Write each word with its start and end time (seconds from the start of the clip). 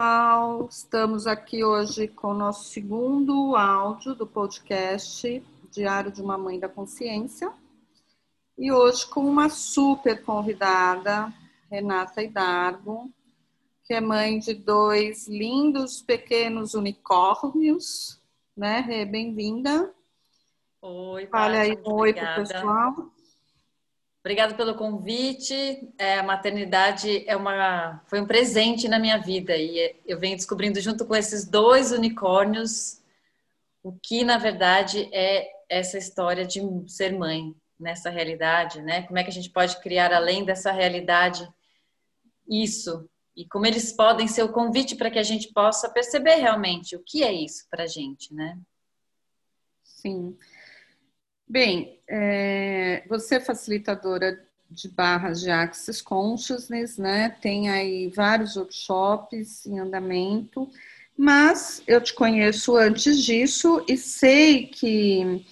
pessoal, 0.00 0.66
estamos 0.70 1.26
aqui 1.26 1.62
hoje 1.62 2.08
com 2.08 2.28
o 2.28 2.34
nosso 2.34 2.70
segundo 2.70 3.54
áudio 3.54 4.14
do 4.14 4.26
podcast 4.26 5.44
Diário 5.70 6.10
de 6.10 6.22
uma 6.22 6.38
Mãe 6.38 6.58
da 6.58 6.70
Consciência. 6.70 7.52
E 8.56 8.72
hoje 8.72 9.06
com 9.06 9.20
uma 9.20 9.50
super 9.50 10.24
convidada, 10.24 11.30
Renata 11.70 12.22
Idargo, 12.22 13.12
que 13.84 13.92
é 13.92 14.00
mãe 14.00 14.38
de 14.38 14.54
dois 14.54 15.28
lindos 15.28 16.00
pequenos 16.00 16.72
unicórnios, 16.72 18.18
né, 18.56 18.80
Rê? 18.80 19.04
Bem-vinda. 19.04 19.94
Oi, 20.80 21.26
Fale 21.26 21.58
aí 21.58 21.78
oi 21.84 22.14
para 22.14 22.32
o 22.32 22.36
pessoal. 22.36 23.10
Obrigada 24.20 24.54
pelo 24.54 24.74
convite. 24.74 25.88
É, 25.98 26.18
a 26.18 26.22
maternidade 26.22 27.24
é 27.26 27.34
uma, 27.34 28.02
foi 28.06 28.20
um 28.20 28.26
presente 28.26 28.86
na 28.86 28.98
minha 28.98 29.16
vida 29.16 29.56
e 29.56 29.96
eu 30.06 30.18
venho 30.18 30.36
descobrindo 30.36 30.80
junto 30.80 31.06
com 31.06 31.16
esses 31.16 31.46
dois 31.46 31.90
unicórnios 31.90 33.00
o 33.82 33.92
que 33.92 34.22
na 34.24 34.36
verdade 34.36 35.08
é 35.10 35.48
essa 35.68 35.96
história 35.96 36.44
de 36.44 36.60
ser 36.86 37.16
mãe 37.16 37.54
nessa 37.78 38.10
realidade, 38.10 38.82
né? 38.82 39.02
Como 39.02 39.18
é 39.18 39.24
que 39.24 39.30
a 39.30 39.32
gente 39.32 39.48
pode 39.48 39.80
criar 39.80 40.12
além 40.12 40.44
dessa 40.44 40.70
realidade 40.70 41.48
isso 42.46 43.08
e 43.34 43.46
como 43.46 43.64
eles 43.64 43.90
podem 43.90 44.28
ser 44.28 44.42
o 44.42 44.52
convite 44.52 44.96
para 44.96 45.10
que 45.10 45.18
a 45.18 45.22
gente 45.22 45.50
possa 45.52 45.88
perceber 45.88 46.34
realmente 46.34 46.94
o 46.94 47.02
que 47.02 47.22
é 47.24 47.32
isso 47.32 47.66
para 47.70 47.86
gente, 47.86 48.34
né? 48.34 48.58
Sim. 49.82 50.36
Bem, 51.50 51.98
é, 52.08 53.02
você 53.08 53.34
é 53.34 53.40
facilitadora 53.40 54.40
de 54.70 54.88
barras 54.88 55.40
de 55.40 55.50
Access 55.50 56.00
Consciousness, 56.00 56.96
né? 56.96 57.30
Tem 57.42 57.68
aí 57.68 58.08
vários 58.14 58.54
workshops 58.54 59.66
em 59.66 59.80
andamento, 59.80 60.70
mas 61.18 61.82
eu 61.88 62.00
te 62.00 62.14
conheço 62.14 62.76
antes 62.76 63.20
disso 63.20 63.84
e 63.88 63.96
sei 63.96 64.68
que 64.68 65.44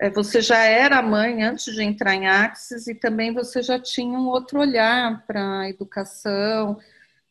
é, 0.00 0.10
você 0.10 0.40
já 0.40 0.64
era 0.64 1.00
mãe 1.00 1.44
antes 1.44 1.72
de 1.72 1.84
entrar 1.84 2.16
em 2.16 2.26
Access 2.26 2.90
e 2.90 2.94
também 2.96 3.32
você 3.32 3.62
já 3.62 3.78
tinha 3.78 4.18
um 4.18 4.26
outro 4.26 4.58
olhar 4.58 5.24
para 5.24 5.60
a 5.60 5.70
educação 5.70 6.80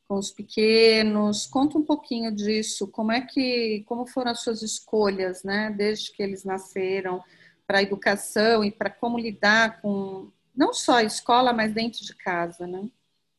com 0.08 0.16
os 0.16 0.32
pequenos. 0.32 1.45
Conta 1.45 1.78
um 1.78 1.84
pouquinho 1.84 2.34
disso, 2.34 2.88
como 2.88 3.12
é 3.12 3.20
que, 3.20 3.84
como 3.86 4.08
foram 4.08 4.32
as 4.32 4.39
suas 4.39 4.62
escolhas, 4.62 5.44
né, 5.44 5.76
desde 5.78 6.14
que 6.14 6.23
eles 6.23 6.45
nasceram? 6.45 7.22
Para 7.68 7.80
a 7.80 7.84
educação 7.84 8.64
e 8.64 8.72
para 8.72 8.90
como 8.90 9.20
lidar 9.20 9.82
com 9.82 10.32
não 10.56 10.73
só 10.73 10.96
a 10.96 11.04
escola, 11.04 11.54
mas 11.54 11.73
dentro 11.73 12.04
de 12.04 12.16
casa, 12.16 12.66
né? 12.66 12.90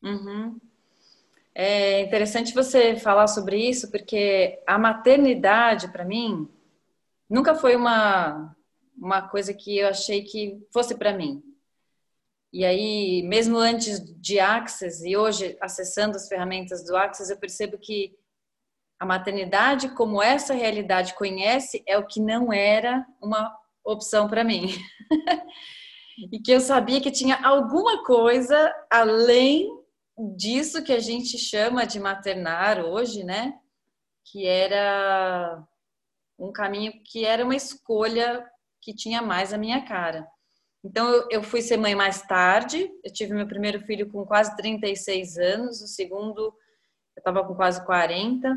Uhum. 0.03 0.61
É 1.55 2.03
interessante 2.03 2.55
você 2.55 2.95
falar 2.95 3.27
sobre 3.27 3.57
isso, 3.57 3.91
porque 3.91 4.63
a 4.65 4.79
maternidade, 4.79 5.89
para 5.89 6.05
mim, 6.05 6.49
nunca 7.29 7.57
foi 7.57 7.75
uma, 7.75 8.55
uma 8.97 9.23
coisa 9.23 9.53
que 9.53 9.79
eu 9.79 9.89
achei 9.89 10.23
que 10.23 10.65
fosse 10.71 10.95
para 10.95 11.13
mim. 11.13 11.43
E 12.53 12.65
aí, 12.65 13.23
mesmo 13.25 13.59
antes 13.59 14.01
de 14.21 14.39
Access 14.39 15.07
e 15.07 15.17
hoje 15.17 15.57
acessando 15.61 16.17
as 16.17 16.29
ferramentas 16.29 16.85
do 16.85 16.97
Access, 16.97 17.31
eu 17.31 17.39
percebo 17.39 17.77
que 17.77 18.17
a 18.99 19.05
maternidade, 19.05 19.91
como 19.91 20.23
essa 20.23 20.55
realidade 20.55 21.15
conhece, 21.15 21.83
é 21.87 21.99
o 21.99 22.07
que 22.07 22.21
não 22.21 22.53
era 22.53 23.05
uma 23.21 23.55
opção 23.93 24.29
para 24.29 24.45
mim. 24.45 24.69
e 26.33 26.39
que 26.41 26.53
eu 26.53 26.61
sabia 26.61 27.01
que 27.01 27.11
tinha 27.11 27.37
alguma 27.45 28.05
coisa 28.05 28.75
além 28.91 29.69
disso 30.37 30.83
que 30.83 30.93
a 30.93 30.99
gente 30.99 31.39
chama 31.39 31.87
de 31.87 32.01
maternar 32.01 32.85
hoje, 32.85 33.23
né? 33.25 33.59
Que 34.25 34.47
era 34.47 35.65
um 36.39 36.53
caminho 36.53 36.93
que 37.05 37.25
era 37.25 37.45
uma 37.45 37.57
escolha 37.57 38.45
que 38.81 38.95
tinha 38.95 39.23
mais 39.23 39.53
a 39.53 39.59
minha 39.59 39.85
cara. 39.85 40.27
Então 40.85 41.27
eu 41.31 41.43
fui 41.43 41.63
ser 41.63 41.77
mãe 41.77 41.95
mais 41.95 42.23
tarde. 42.23 42.91
Eu 43.05 43.13
tive 43.13 43.35
meu 43.35 43.47
primeiro 43.47 43.81
filho 43.81 44.11
com 44.11 44.25
quase 44.25 44.57
36 44.57 45.39
anos, 45.39 45.83
o 45.83 45.87
segundo 45.87 46.41
eu 47.17 47.21
estava 47.21 47.45
com 47.45 47.55
quase 47.55 47.85
40. 47.85 48.57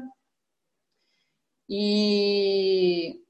E 1.70 3.22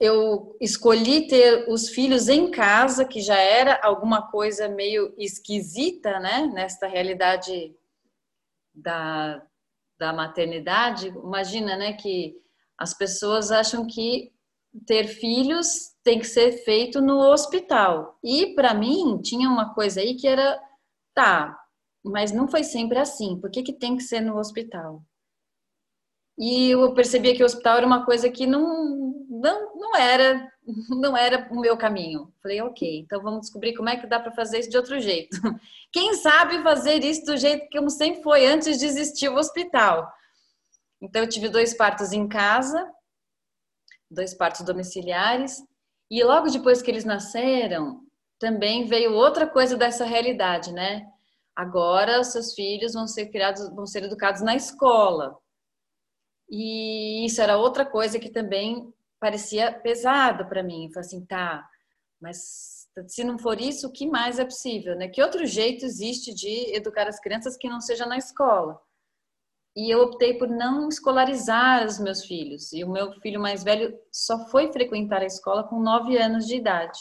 eu 0.00 0.56
escolhi 0.58 1.26
ter 1.28 1.68
os 1.68 1.90
filhos 1.90 2.28
em 2.28 2.50
casa, 2.50 3.04
que 3.04 3.20
já 3.20 3.38
era 3.38 3.78
alguma 3.82 4.30
coisa 4.30 4.66
meio 4.66 5.14
esquisita, 5.18 6.18
né? 6.18 6.46
Nesta 6.46 6.86
realidade 6.86 7.76
da, 8.74 9.46
da 9.98 10.12
maternidade. 10.12 11.08
Imagina, 11.08 11.76
né? 11.76 11.92
Que 11.92 12.34
as 12.78 12.94
pessoas 12.94 13.52
acham 13.52 13.86
que 13.86 14.32
ter 14.86 15.06
filhos 15.06 15.90
tem 16.02 16.18
que 16.18 16.26
ser 16.26 16.52
feito 16.64 17.02
no 17.02 17.18
hospital. 17.18 18.18
E 18.24 18.54
para 18.54 18.72
mim 18.72 19.20
tinha 19.22 19.50
uma 19.50 19.74
coisa 19.74 20.00
aí 20.00 20.16
que 20.16 20.26
era, 20.26 20.58
tá, 21.14 21.58
mas 22.02 22.32
não 22.32 22.48
foi 22.48 22.64
sempre 22.64 22.98
assim. 22.98 23.38
Por 23.38 23.50
que, 23.50 23.62
que 23.62 23.72
tem 23.72 23.96
que 23.98 24.02
ser 24.02 24.20
no 24.20 24.38
hospital? 24.38 25.02
E 26.38 26.70
eu 26.70 26.94
percebia 26.94 27.36
que 27.36 27.42
o 27.42 27.46
hospital 27.46 27.76
era 27.76 27.86
uma 27.86 28.06
coisa 28.06 28.30
que 28.30 28.46
não, 28.46 29.09
não, 29.40 29.76
não 29.76 29.96
era 29.96 30.50
não 30.90 31.16
era 31.16 31.48
o 31.50 31.60
meu 31.60 31.76
caminho. 31.76 32.32
Falei, 32.42 32.60
ok, 32.60 33.00
então 33.00 33.22
vamos 33.22 33.42
descobrir 33.42 33.74
como 33.74 33.88
é 33.88 33.96
que 33.96 34.06
dá 34.06 34.20
para 34.20 34.32
fazer 34.32 34.60
isso 34.60 34.70
de 34.70 34.76
outro 34.76 35.00
jeito. 35.00 35.36
Quem 35.92 36.14
sabe 36.14 36.62
fazer 36.62 37.02
isso 37.04 37.24
do 37.24 37.36
jeito 37.36 37.68
que 37.68 37.78
como 37.78 37.90
sempre 37.90 38.22
foi 38.22 38.46
antes 38.46 38.78
de 38.78 38.86
existir 38.86 39.28
o 39.28 39.36
hospital. 39.36 40.12
Então 41.00 41.22
eu 41.22 41.28
tive 41.28 41.48
dois 41.48 41.74
partos 41.74 42.12
em 42.12 42.28
casa, 42.28 42.86
dois 44.10 44.34
partos 44.34 44.64
domiciliares, 44.64 45.62
e 46.10 46.22
logo 46.22 46.50
depois 46.50 46.82
que 46.82 46.90
eles 46.90 47.04
nasceram, 47.04 48.02
também 48.38 48.84
veio 48.84 49.14
outra 49.14 49.46
coisa 49.46 49.76
dessa 49.76 50.04
realidade, 50.04 50.72
né? 50.72 51.06
Agora 51.54 52.20
os 52.20 52.28
seus 52.28 52.54
filhos 52.54 52.92
vão 52.92 53.06
ser 53.06 53.26
criados, 53.26 53.68
vão 53.70 53.86
ser 53.86 54.04
educados 54.04 54.42
na 54.42 54.54
escola. 54.54 55.36
E 56.48 57.24
isso 57.24 57.40
era 57.40 57.56
outra 57.56 57.84
coisa 57.86 58.18
que 58.18 58.28
também 58.28 58.92
parecia 59.20 59.72
pesado 59.72 60.46
para 60.46 60.62
mim. 60.62 60.86
Eu 60.86 60.92
falei 60.92 61.06
assim, 61.06 61.24
tá, 61.26 61.68
mas 62.20 62.88
se 63.06 63.22
não 63.22 63.38
for 63.38 63.60
isso, 63.60 63.86
o 63.86 63.92
que 63.92 64.06
mais 64.06 64.38
é 64.38 64.44
possível, 64.44 64.96
né? 64.96 65.08
Que 65.08 65.22
outro 65.22 65.46
jeito 65.46 65.84
existe 65.84 66.34
de 66.34 66.74
educar 66.74 67.06
as 67.06 67.20
crianças 67.20 67.56
que 67.56 67.68
não 67.68 67.80
seja 67.80 68.06
na 68.06 68.16
escola? 68.16 68.80
E 69.76 69.88
eu 69.94 70.00
optei 70.00 70.36
por 70.36 70.48
não 70.48 70.88
escolarizar 70.88 71.86
os 71.86 72.00
meus 72.00 72.24
filhos. 72.24 72.72
E 72.72 72.82
o 72.82 72.90
meu 72.90 73.12
filho 73.20 73.40
mais 73.40 73.62
velho 73.62 73.96
só 74.10 74.48
foi 74.48 74.72
frequentar 74.72 75.22
a 75.22 75.26
escola 75.26 75.62
com 75.62 75.80
nove 75.80 76.18
anos 76.18 76.46
de 76.46 76.56
idade. 76.56 76.98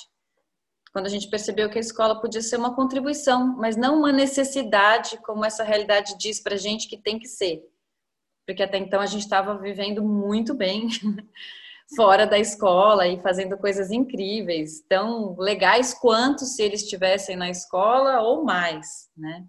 Quando 0.94 1.08
a 1.08 1.09
gente 1.09 1.29
percebeu 1.29 1.69
que 1.69 1.78
a 1.78 1.81
escola 1.81 2.19
podia 2.22 2.41
ser 2.41 2.58
uma 2.58 2.75
contribuição, 2.75 3.56
mas 3.58 3.75
não 3.75 3.97
uma 3.97 4.12
necessidade, 4.12 5.18
como 5.19 5.46
essa 5.46 5.63
realidade 5.63 6.18
diz 6.18 6.40
para 6.40 6.58
gente 6.58 6.88
que 6.88 6.97
tem 6.97 7.18
que 7.18 7.28
ser 7.28 7.63
porque 8.50 8.63
até 8.63 8.79
então 8.79 9.00
a 9.00 9.06
gente 9.06 9.22
estava 9.22 9.56
vivendo 9.59 10.03
muito 10.03 10.56
bem 10.56 10.88
fora 11.95 12.25
da 12.25 12.38
escola 12.38 13.07
e 13.07 13.22
fazendo 13.22 13.57
coisas 13.57 13.91
incríveis, 13.91 14.81
tão 14.88 15.35
legais 15.38 15.94
quanto 15.94 16.45
se 16.45 16.61
eles 16.61 16.83
estivessem 16.83 17.35
na 17.35 17.50
escola 17.50 18.22
ou 18.22 18.44
mais, 18.44 19.09
né? 19.17 19.45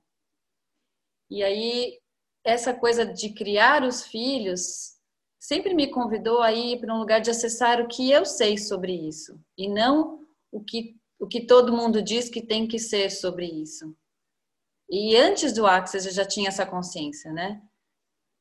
E 1.31 1.43
aí 1.43 1.99
essa 2.45 2.73
coisa 2.73 3.05
de 3.05 3.35
criar 3.35 3.85
os 3.85 4.03
filhos 4.03 4.97
sempre 5.39 5.75
me 5.75 5.89
convidou 5.89 6.41
a 6.43 6.53
ir 6.53 6.81
para 6.81 6.95
um 6.95 6.99
lugar 6.99 7.21
de 7.21 7.31
acessar 7.31 7.81
o 7.81 7.89
que 7.89 8.11
eu 8.11 8.25
sei 8.25 8.57
sobre 8.57 8.93
isso 8.93 9.39
e 9.57 9.69
não 9.69 10.21
o 10.51 10.63
que 10.63 10.99
o 11.21 11.27
que 11.27 11.45
todo 11.45 11.77
mundo 11.77 12.01
diz 12.03 12.31
que 12.31 12.41
tem 12.41 12.67
que 12.67 12.79
ser 12.79 13.11
sobre 13.11 13.45
isso. 13.45 13.95
E 14.89 15.15
antes 15.17 15.53
do 15.53 15.67
Access 15.67 16.07
eu 16.07 16.15
já 16.15 16.25
tinha 16.25 16.49
essa 16.49 16.65
consciência, 16.65 17.31
né? 17.31 17.63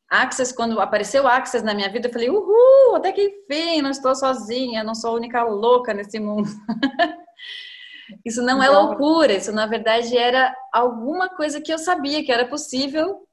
Access, 0.10 0.54
quando 0.54 0.80
apareceu 0.82 1.28
Access 1.28 1.64
na 1.64 1.74
minha 1.74 1.90
vida, 1.90 2.08
eu 2.08 2.12
falei, 2.12 2.30
uhul, 2.30 2.96
até 2.96 3.12
que 3.12 3.22
enfim, 3.22 3.82
não 3.82 3.92
estou 3.92 4.16
sozinha, 4.16 4.84
não 4.84 4.96
sou 4.96 5.12
a 5.12 5.14
única 5.14 5.44
louca 5.44 5.94
nesse 5.94 6.20
mundo. 6.20 6.50
isso 8.26 8.42
não 8.42 8.62
é 8.62 8.70
loucura, 8.70 9.34
isso 9.34 9.52
na 9.52 9.68
verdade 9.68 10.18
era 10.18 10.56
alguma 10.74 11.30
coisa 11.30 11.62
que 11.62 11.72
eu 11.72 11.78
sabia 11.78 12.24
que 12.24 12.32
era 12.32 12.48
possível 12.48 13.28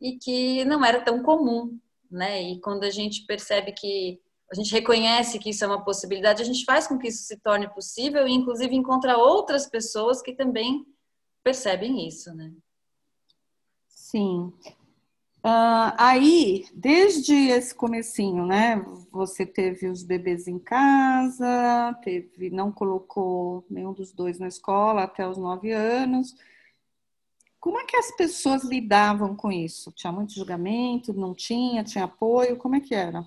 e 0.00 0.18
que 0.18 0.64
não 0.64 0.84
era 0.84 1.00
tão 1.00 1.22
comum, 1.22 1.78
né? 2.10 2.42
E 2.42 2.60
quando 2.60 2.82
a 2.84 2.90
gente 2.90 3.24
percebe 3.24 3.72
que 3.72 4.20
a 4.50 4.54
gente 4.54 4.72
reconhece 4.72 5.38
que 5.38 5.50
isso 5.50 5.62
é 5.62 5.66
uma 5.66 5.84
possibilidade, 5.84 6.42
a 6.42 6.44
gente 6.44 6.64
faz 6.64 6.86
com 6.86 6.98
que 6.98 7.08
isso 7.08 7.22
se 7.22 7.36
torne 7.36 7.68
possível 7.68 8.26
e 8.26 8.32
inclusive 8.32 8.74
encontra 8.74 9.16
outras 9.16 9.66
pessoas 9.66 10.22
que 10.22 10.34
também 10.34 10.84
percebem 11.44 12.06
isso, 12.06 12.34
né? 12.34 12.52
Sim. 13.88 14.52
Uh, 15.38 15.94
aí, 15.96 16.66
desde 16.74 17.32
esse 17.48 17.72
comecinho, 17.74 18.44
né? 18.44 18.84
Você 19.12 19.46
teve 19.46 19.88
os 19.88 20.02
bebês 20.02 20.48
em 20.48 20.58
casa, 20.58 21.96
teve, 22.02 22.50
não 22.50 22.72
colocou 22.72 23.64
nenhum 23.70 23.92
dos 23.92 24.12
dois 24.12 24.38
na 24.38 24.48
escola 24.48 25.04
até 25.04 25.26
os 25.26 25.38
nove 25.38 25.70
anos. 25.70 26.34
Como 27.60 27.78
é 27.78 27.84
que 27.84 27.96
as 27.96 28.16
pessoas 28.16 28.64
lidavam 28.64 29.34
com 29.34 29.50
isso? 29.50 29.92
Tinha 29.92 30.12
muito 30.12 30.34
julgamento? 30.34 31.12
Não 31.12 31.34
tinha? 31.34 31.84
Tinha 31.84 32.04
apoio? 32.04 32.56
Como 32.56 32.74
é 32.74 32.80
que 32.80 32.94
era? 32.94 33.24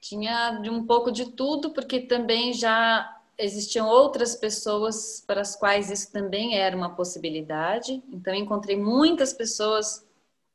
Tinha 0.00 0.58
de 0.60 0.70
um 0.70 0.84
pouco 0.84 1.10
de 1.10 1.32
tudo, 1.32 1.70
porque 1.70 2.00
também 2.00 2.52
já 2.52 3.10
existiam 3.38 3.88
outras 3.88 4.34
pessoas 4.34 5.22
para 5.26 5.40
as 5.40 5.56
quais 5.56 5.90
isso 5.90 6.12
também 6.12 6.56
era 6.56 6.76
uma 6.76 6.94
possibilidade. 6.94 8.02
Então, 8.12 8.34
encontrei 8.34 8.76
muitas 8.76 9.32
pessoas 9.32 10.04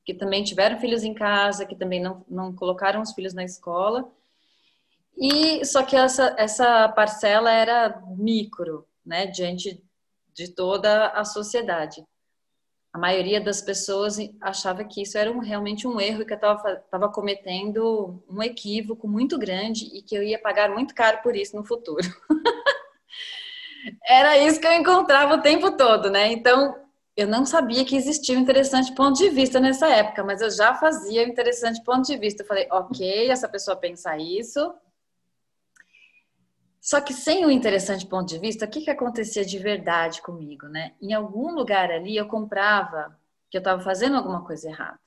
que 0.10 0.20
também 0.20 0.44
tiveram 0.44 0.80
filhos 0.80 1.04
em 1.04 1.14
casa, 1.14 1.66
que 1.66 1.76
também 1.76 2.02
não, 2.02 2.26
não 2.28 2.54
colocaram 2.54 3.02
os 3.02 3.14
filhos 3.14 3.34
na 3.34 3.44
escola. 3.44 4.10
E 5.18 5.64
só 5.66 5.84
que 5.84 5.96
essa, 5.96 6.36
essa 6.38 6.90
parcela 6.90 7.52
era 7.52 8.02
micro, 8.18 8.88
né, 9.06 9.28
diante 9.28 9.84
de 10.34 10.48
toda 10.48 11.10
a 11.10 11.24
sociedade 11.24 12.04
a 12.92 12.98
maioria 12.98 13.40
das 13.40 13.62
pessoas 13.62 14.18
achava 14.42 14.84
que 14.84 15.02
isso 15.02 15.18
era 15.18 15.32
um, 15.32 15.40
realmente 15.40 15.88
um 15.88 16.00
erro 16.00 16.26
que 16.26 16.34
eu 16.34 16.38
estava 16.38 17.10
cometendo 17.10 18.22
um 18.28 18.42
equívoco 18.42 19.08
muito 19.08 19.38
grande 19.38 19.86
e 19.94 20.02
que 20.02 20.16
eu 20.16 20.24
ia 20.24 20.42
pagar 20.42 20.70
muito 20.70 20.96
caro 20.96 21.20
por 21.22 21.36
isso 21.36 21.56
no 21.56 21.64
futuro. 21.64 22.08
era 24.04 24.38
isso 24.40 24.60
que 24.60 24.66
eu 24.66 24.74
encontrava 24.74 25.36
o 25.36 25.42
tempo 25.42 25.78
todo, 25.78 26.10
né? 26.10 26.32
Então, 26.32 26.76
eu 27.20 27.28
não 27.28 27.46
sabia 27.46 27.86
que 27.86 27.96
existia 27.96 28.38
um 28.38 28.42
interessante 28.42 28.94
ponto 28.94 29.18
de 29.18 29.30
vista 29.30 29.60
nessa 29.60 29.88
época, 29.88 30.24
mas 30.24 30.42
eu 30.42 30.50
já 30.50 30.74
fazia 30.76 31.24
um 31.24 31.28
interessante 31.28 31.84
ponto 31.84 32.06
de 32.06 32.18
vista. 32.18 32.44
Eu 32.44 32.48
falei, 32.48 32.68
ok, 32.72 33.30
essa 33.30 33.48
pessoa 33.48 33.76
pensa 33.76 34.18
isso, 34.18 34.74
só 36.82 37.02
que 37.02 37.14
sem 37.14 37.46
o 37.46 37.52
interessante 37.52 38.06
ponto 38.08 38.28
de 38.28 38.40
vista, 38.40 38.66
o 38.66 38.70
que, 38.70 38.82
que 38.82 38.90
acontecia 38.90 39.44
de 39.44 39.60
verdade 39.60 40.22
comigo, 40.22 40.68
né? 40.68 40.96
Em 41.02 41.14
algum 41.14 41.52
lugar 41.52 41.92
ali 41.92 42.16
eu 42.16 42.28
comprava 42.28 43.20
que 43.52 43.58
eu 43.58 43.60
estava 43.60 43.82
fazendo 43.82 44.16
alguma 44.16 44.46
coisa 44.46 44.70
errada. 44.70 45.00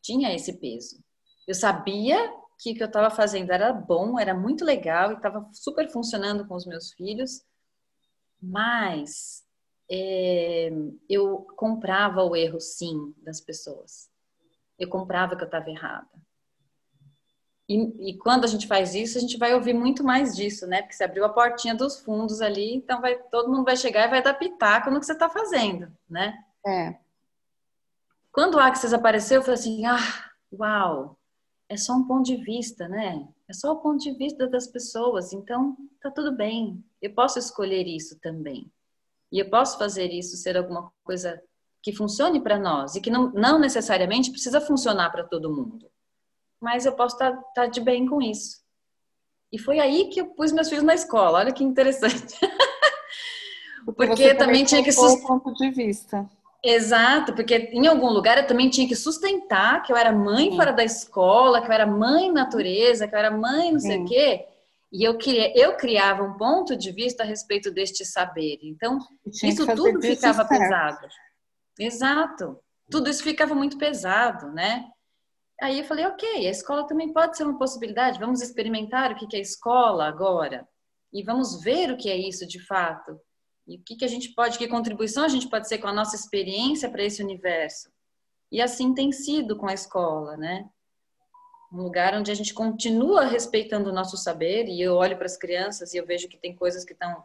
Tinha 0.00 0.34
esse 0.34 0.52
peso. 0.54 1.02
Eu 1.46 1.54
sabia 1.54 2.32
que 2.58 2.72
o 2.72 2.74
que 2.74 2.82
eu 2.82 2.86
estava 2.86 3.10
fazendo 3.10 3.50
era 3.52 3.72
bom, 3.72 4.18
era 4.18 4.34
muito 4.34 4.64
legal 4.64 5.10
e 5.10 5.14
estava 5.14 5.48
super 5.52 5.90
funcionando 5.90 6.46
com 6.46 6.54
os 6.54 6.64
meus 6.64 6.92
filhos, 6.92 7.42
mas 8.40 9.44
é, 9.90 10.70
eu 11.08 11.46
comprava 11.56 12.22
o 12.22 12.36
erro 12.36 12.60
sim 12.60 13.14
das 13.22 13.40
pessoas. 13.40 14.10
Eu 14.78 14.88
comprava 14.88 15.36
que 15.36 15.42
eu 15.42 15.46
estava 15.46 15.70
errada. 15.70 16.08
E, 17.68 18.10
e, 18.10 18.18
quando 18.18 18.44
a 18.44 18.46
gente 18.46 18.66
faz 18.66 18.94
isso, 18.94 19.18
a 19.18 19.20
gente 19.20 19.36
vai 19.36 19.54
ouvir 19.54 19.74
muito 19.74 20.02
mais 20.02 20.34
disso, 20.34 20.66
né? 20.66 20.80
Porque 20.80 20.94
você 20.94 21.04
abriu 21.04 21.24
a 21.24 21.28
portinha 21.28 21.74
dos 21.74 22.00
fundos 22.00 22.40
ali, 22.40 22.76
então 22.76 22.98
vai, 23.00 23.18
todo 23.30 23.50
mundo 23.50 23.64
vai 23.64 23.76
chegar 23.76 24.06
e 24.06 24.10
vai 24.10 24.22
dar 24.22 24.34
pitaco 24.34 24.90
no 24.90 24.98
que 24.98 25.04
você 25.04 25.12
está 25.12 25.28
fazendo, 25.28 25.92
né? 26.08 26.42
É. 26.66 26.96
Quando 28.32 28.54
o 28.54 28.58
Axis 28.58 28.94
apareceu, 28.94 29.40
eu 29.40 29.42
falei 29.42 29.60
assim, 29.60 29.84
ah, 29.84 30.30
uau, 30.50 31.18
é 31.68 31.76
só 31.76 31.92
um 31.92 32.06
ponto 32.06 32.24
de 32.24 32.36
vista, 32.36 32.88
né? 32.88 33.28
É 33.46 33.52
só 33.52 33.72
o 33.72 33.80
ponto 33.80 34.02
de 34.02 34.12
vista 34.12 34.46
das 34.46 34.66
pessoas, 34.66 35.34
então 35.34 35.76
tá 36.00 36.10
tudo 36.10 36.34
bem. 36.34 36.82
Eu 37.02 37.12
posso 37.14 37.38
escolher 37.38 37.86
isso 37.86 38.18
também. 38.20 38.70
E 39.30 39.38
eu 39.38 39.50
posso 39.50 39.78
fazer 39.78 40.10
isso 40.12 40.36
ser 40.36 40.56
alguma 40.56 40.90
coisa 41.04 41.40
que 41.82 41.92
funcione 41.92 42.40
para 42.40 42.58
nós 42.58 42.96
e 42.96 43.00
que 43.00 43.10
não, 43.10 43.30
não 43.32 43.58
necessariamente 43.58 44.30
precisa 44.30 44.60
funcionar 44.60 45.10
para 45.10 45.24
todo 45.24 45.54
mundo 45.54 45.88
mas 46.60 46.84
eu 46.84 46.92
posso 46.92 47.14
estar, 47.14 47.32
tá, 47.32 47.42
tá 47.54 47.66
de 47.66 47.80
bem 47.80 48.06
com 48.06 48.20
isso. 48.20 48.58
E 49.50 49.58
foi 49.58 49.78
aí 49.78 50.08
que 50.10 50.20
eu 50.20 50.26
pus 50.26 50.52
meus 50.52 50.68
filhos 50.68 50.84
na 50.84 50.94
escola. 50.94 51.38
Olha 51.38 51.52
que 51.52 51.64
interessante. 51.64 52.34
porque, 53.86 54.06
porque 54.06 54.34
também 54.34 54.64
tinha 54.64 54.82
que 54.82 54.92
sustentar. 54.92 55.26
ponto 55.26 55.54
de 55.54 55.70
vista. 55.70 56.28
Exato, 56.62 57.32
porque 57.34 57.70
em 57.72 57.86
algum 57.86 58.10
lugar 58.10 58.36
eu 58.36 58.46
também 58.46 58.68
tinha 58.68 58.86
que 58.86 58.96
sustentar 58.96 59.80
que 59.82 59.92
eu 59.92 59.96
era 59.96 60.12
mãe 60.12 60.50
Sim. 60.50 60.56
fora 60.56 60.72
da 60.72 60.82
escola, 60.82 61.62
que 61.62 61.68
eu 61.68 61.72
era 61.72 61.86
mãe 61.86 62.32
natureza, 62.32 63.06
que 63.06 63.14
eu 63.14 63.18
era 63.18 63.30
mãe 63.30 63.70
não 63.72 63.78
Sim. 63.78 63.86
sei 63.86 64.02
o 64.02 64.04
quê. 64.04 64.46
E 64.90 65.06
eu, 65.06 65.18
queria, 65.18 65.52
eu 65.54 65.76
criava 65.76 66.22
um 66.22 66.36
ponto 66.36 66.76
de 66.76 66.90
vista 66.92 67.22
a 67.22 67.26
respeito 67.26 67.70
deste 67.70 68.04
saber. 68.04 68.58
Então, 68.62 68.98
isso 69.26 69.66
tudo 69.66 70.00
ficava 70.00 70.46
certo. 70.46 70.48
pesado. 70.48 71.08
Exato. 71.78 72.58
Tudo 72.90 73.10
isso 73.10 73.22
ficava 73.22 73.54
muito 73.54 73.76
pesado, 73.76 74.50
né? 74.52 74.88
Aí 75.60 75.80
eu 75.80 75.84
falei, 75.84 76.06
ok, 76.06 76.46
a 76.46 76.50
escola 76.50 76.86
também 76.86 77.12
pode 77.12 77.36
ser 77.36 77.42
uma 77.42 77.58
possibilidade, 77.58 78.18
vamos 78.18 78.40
experimentar 78.40 79.12
o 79.12 79.16
que 79.16 79.36
é 79.36 79.40
escola 79.40 80.06
agora 80.06 80.66
e 81.12 81.22
vamos 81.22 81.60
ver 81.62 81.90
o 81.90 81.96
que 81.96 82.08
é 82.08 82.16
isso 82.16 82.46
de 82.46 82.64
fato. 82.64 83.18
E 83.66 83.76
o 83.76 83.82
que, 83.84 83.96
que 83.96 84.04
a 84.04 84.08
gente 84.08 84.34
pode, 84.34 84.56
que 84.56 84.68
contribuição 84.68 85.24
a 85.24 85.28
gente 85.28 85.48
pode 85.48 85.68
ser 85.68 85.78
com 85.78 85.88
a 85.88 85.92
nossa 85.92 86.16
experiência 86.16 86.88
para 86.88 87.02
esse 87.02 87.22
universo. 87.22 87.90
E 88.50 88.62
assim 88.62 88.94
tem 88.94 89.12
sido 89.12 89.56
com 89.58 89.66
a 89.66 89.74
escola, 89.74 90.36
né? 90.36 90.64
Um 91.72 91.82
lugar 91.82 92.14
onde 92.14 92.30
a 92.30 92.34
gente 92.34 92.54
continua 92.54 93.26
respeitando 93.26 93.90
o 93.90 93.92
nosso 93.92 94.16
saber, 94.16 94.66
e 94.68 94.80
eu 94.80 94.94
olho 94.94 95.16
para 95.16 95.26
as 95.26 95.36
crianças 95.36 95.92
e 95.92 95.98
eu 95.98 96.06
vejo 96.06 96.28
que 96.28 96.38
tem 96.38 96.54
coisas 96.54 96.84
que 96.84 96.92
estão 96.92 97.24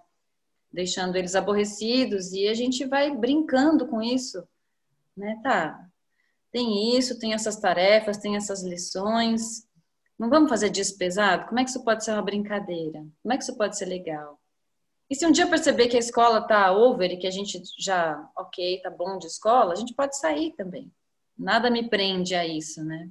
deixando 0.72 1.16
eles 1.16 1.36
aborrecidos, 1.36 2.34
e 2.34 2.48
a 2.48 2.54
gente 2.54 2.86
vai 2.86 3.16
brincando 3.16 3.88
com 3.88 4.02
isso, 4.02 4.48
né? 5.16 5.40
Tá, 5.44 5.88
tem 6.54 6.96
isso, 6.96 7.18
tem 7.18 7.34
essas 7.34 7.58
tarefas, 7.58 8.18
tem 8.18 8.36
essas 8.36 8.64
lições. 8.64 9.68
Não 10.20 10.30
vamos 10.30 10.50
fazer 10.50 10.70
disso 10.70 10.98
pesado? 10.98 11.48
Como 11.48 11.60
é 11.60 11.64
que 11.64 11.72
isso 11.72 11.84
pode 11.84 12.04
ser 12.04 12.12
uma 12.12 12.22
brincadeira? 12.22 13.04
Como 13.24 13.34
é 13.34 13.38
que 13.38 13.44
isso 13.44 13.58
pode 13.58 13.76
ser 13.76 13.86
legal? 13.86 14.40
E 15.10 15.16
se 15.16 15.26
um 15.26 15.32
dia 15.32 15.48
perceber 15.48 15.88
que 15.88 15.96
a 15.96 16.00
escola 16.00 16.42
tá 16.42 16.72
over 16.72 17.12
e 17.12 17.18
que 17.18 17.28
a 17.28 17.32
gente 17.32 17.62
já, 17.78 18.30
ok, 18.38 18.80
tá 18.82 18.90
bom 18.90 19.18
de 19.18 19.26
escola, 19.26 19.74
a 19.74 19.76
gente 19.76 19.94
pode 19.94 20.18
sair 20.18 20.54
também. 20.54 20.92
Nada 21.38 21.72
me 21.72 21.90
prende 21.90 22.36
a 22.36 22.46
isso, 22.46 22.84
né? 22.84 23.10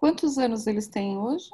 Quantos 0.00 0.38
anos 0.38 0.66
eles 0.66 0.88
têm 0.88 1.18
hoje? 1.18 1.50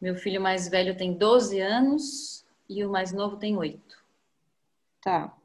Meu 0.00 0.14
filho 0.14 0.40
mais 0.40 0.68
velho 0.68 0.96
tem 0.96 1.12
12 1.12 1.58
anos 1.58 2.46
e 2.68 2.84
o 2.84 2.90
mais 2.90 3.12
novo 3.12 3.36
tem 3.36 3.56
8. 3.56 3.80
Tá. 5.02 5.36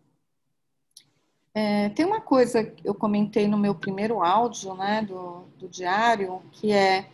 É, 1.56 1.90
tem 1.90 2.06
uma 2.06 2.22
coisa 2.22 2.64
que 2.64 2.88
eu 2.88 2.94
comentei 2.94 3.48
no 3.48 3.58
meu 3.58 3.74
primeiro 3.74 4.22
áudio, 4.22 4.76
né, 4.76 5.02
do, 5.02 5.48
do 5.58 5.68
diário, 5.68 6.40
que 6.52 6.72
é 6.72 7.10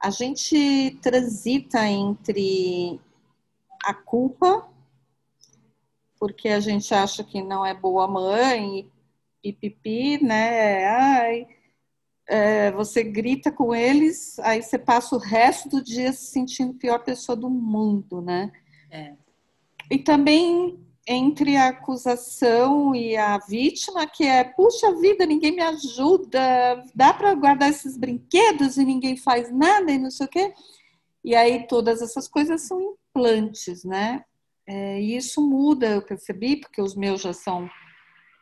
a 0.00 0.10
gente 0.10 0.98
transita 1.00 1.86
entre 1.86 3.00
a 3.84 3.94
culpa, 3.94 4.68
porque 6.18 6.48
a 6.48 6.58
gente 6.58 6.92
acha 6.92 7.22
que 7.22 7.40
não 7.40 7.64
é 7.64 7.72
boa 7.72 8.08
mãe, 8.08 8.90
e 9.44 9.52
pipipi, 9.52 10.24
né? 10.24 10.86
Ai, 10.86 11.55
é, 12.28 12.72
você 12.72 13.02
grita 13.02 13.52
com 13.52 13.74
eles, 13.74 14.38
aí 14.40 14.62
você 14.62 14.78
passa 14.78 15.14
o 15.14 15.18
resto 15.18 15.68
do 15.68 15.82
dia 15.82 16.12
se 16.12 16.26
sentindo 16.26 16.72
a 16.72 16.78
pior 16.78 16.98
pessoa 17.04 17.36
do 17.36 17.48
mundo, 17.48 18.20
né? 18.20 18.50
É. 18.90 19.14
E 19.90 19.98
também 19.98 20.78
entre 21.06 21.56
a 21.56 21.68
acusação 21.68 22.92
e 22.94 23.16
a 23.16 23.38
vítima, 23.38 24.06
que 24.08 24.24
é, 24.24 24.42
puxa 24.42 24.92
vida, 24.96 25.24
ninguém 25.24 25.52
me 25.52 25.62
ajuda, 25.62 26.84
dá 26.92 27.14
para 27.14 27.32
guardar 27.34 27.70
esses 27.70 27.96
brinquedos 27.96 28.76
e 28.76 28.84
ninguém 28.84 29.16
faz 29.16 29.52
nada 29.52 29.92
e 29.92 29.98
não 29.98 30.10
sei 30.10 30.26
o 30.26 30.28
quê. 30.28 30.52
E 31.24 31.34
aí 31.34 31.66
todas 31.68 32.02
essas 32.02 32.26
coisas 32.26 32.62
são 32.62 32.80
implantes, 32.80 33.84
né? 33.84 34.24
É, 34.66 35.00
e 35.00 35.16
isso 35.16 35.40
muda, 35.48 35.86
eu 35.86 36.02
percebi, 36.02 36.56
porque 36.56 36.82
os 36.82 36.96
meus 36.96 37.20
já 37.20 37.32
são 37.32 37.70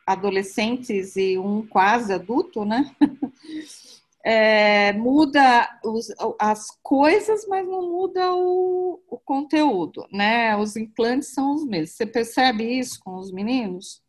adolescentes 0.05 1.15
e 1.15 1.37
um 1.37 1.65
quase 1.65 2.13
adulto, 2.13 2.63
né? 2.63 2.95
é, 4.23 4.93
muda 4.93 5.79
os, 5.83 6.07
as 6.39 6.67
coisas, 6.81 7.47
mas 7.47 7.67
não 7.67 7.89
muda 7.89 8.33
o, 8.33 8.99
o, 9.07 9.17
conteúdo, 9.17 10.07
né? 10.11 10.55
Os 10.57 10.75
implantes 10.75 11.29
são 11.29 11.55
os 11.55 11.65
mesmos. 11.65 11.91
Você 11.91 12.05
percebe 12.05 12.63
isso 12.63 12.99
com 13.03 13.15
os 13.15 13.31
meninos? 13.31 14.01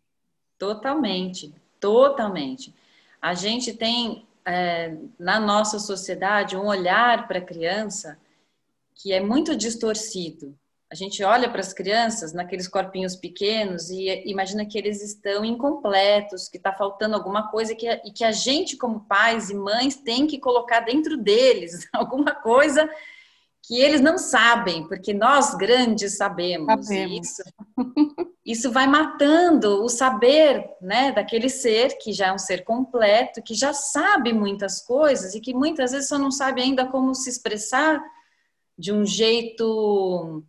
Totalmente, 0.58 1.54
totalmente. 1.78 2.74
A 3.20 3.34
gente 3.34 3.72
tem 3.74 4.26
é, 4.44 4.96
na 5.18 5.40
nossa 5.40 5.78
sociedade 5.78 6.56
um 6.56 6.66
olhar 6.66 7.26
para 7.26 7.38
a 7.38 7.44
criança 7.44 8.18
que 8.94 9.12
é 9.12 9.20
muito 9.20 9.56
distorcido. 9.56 10.56
A 10.90 10.94
gente 10.94 11.22
olha 11.24 11.50
para 11.50 11.60
as 11.60 11.72
crianças 11.72 12.32
naqueles 12.32 12.68
corpinhos 12.68 13.16
pequenos 13.16 13.90
e 13.90 14.22
imagina 14.26 14.64
que 14.64 14.78
eles 14.78 15.02
estão 15.02 15.44
incompletos, 15.44 16.48
que 16.48 16.58
está 16.58 16.72
faltando 16.72 17.16
alguma 17.16 17.50
coisa 17.50 17.74
que, 17.74 17.88
e 18.04 18.12
que 18.12 18.22
a 18.22 18.30
gente, 18.30 18.76
como 18.76 19.00
pais 19.00 19.50
e 19.50 19.54
mães, 19.54 19.96
tem 19.96 20.28
que 20.28 20.38
colocar 20.38 20.80
dentro 20.80 21.16
deles 21.16 21.88
alguma 21.92 22.32
coisa 22.34 22.88
que 23.66 23.80
eles 23.80 24.00
não 24.00 24.16
sabem, 24.16 24.86
porque 24.86 25.12
nós 25.12 25.56
grandes 25.56 26.16
sabemos. 26.16 26.86
sabemos. 26.86 27.28
Isso, 27.28 27.42
isso 28.44 28.70
vai 28.70 28.86
matando 28.86 29.82
o 29.82 29.88
saber 29.88 30.70
né, 30.80 31.10
daquele 31.10 31.48
ser 31.48 31.98
que 31.98 32.12
já 32.12 32.28
é 32.28 32.32
um 32.32 32.38
ser 32.38 32.62
completo, 32.62 33.42
que 33.42 33.54
já 33.54 33.72
sabe 33.72 34.32
muitas 34.32 34.80
coisas 34.80 35.34
e 35.34 35.40
que 35.40 35.52
muitas 35.52 35.90
vezes 35.90 36.08
só 36.08 36.16
não 36.16 36.30
sabe 36.30 36.62
ainda 36.62 36.86
como 36.86 37.12
se 37.12 37.28
expressar 37.28 38.00
de 38.78 38.92
um 38.92 39.04
jeito 39.04 40.44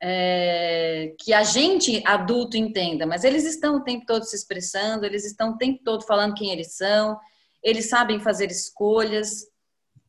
é, 0.00 1.14
que 1.18 1.32
a 1.32 1.42
gente 1.42 2.02
adulto 2.06 2.56
entenda, 2.56 3.06
mas 3.06 3.24
eles 3.24 3.44
estão 3.44 3.76
o 3.76 3.84
tempo 3.84 4.06
todo 4.06 4.24
se 4.24 4.36
expressando, 4.36 5.04
eles 5.04 5.24
estão 5.24 5.50
o 5.50 5.58
tempo 5.58 5.82
todo 5.84 6.04
falando 6.04 6.34
quem 6.34 6.50
eles 6.50 6.76
são, 6.76 7.18
eles 7.62 7.88
sabem 7.88 8.20
fazer 8.20 8.50
escolhas. 8.50 9.46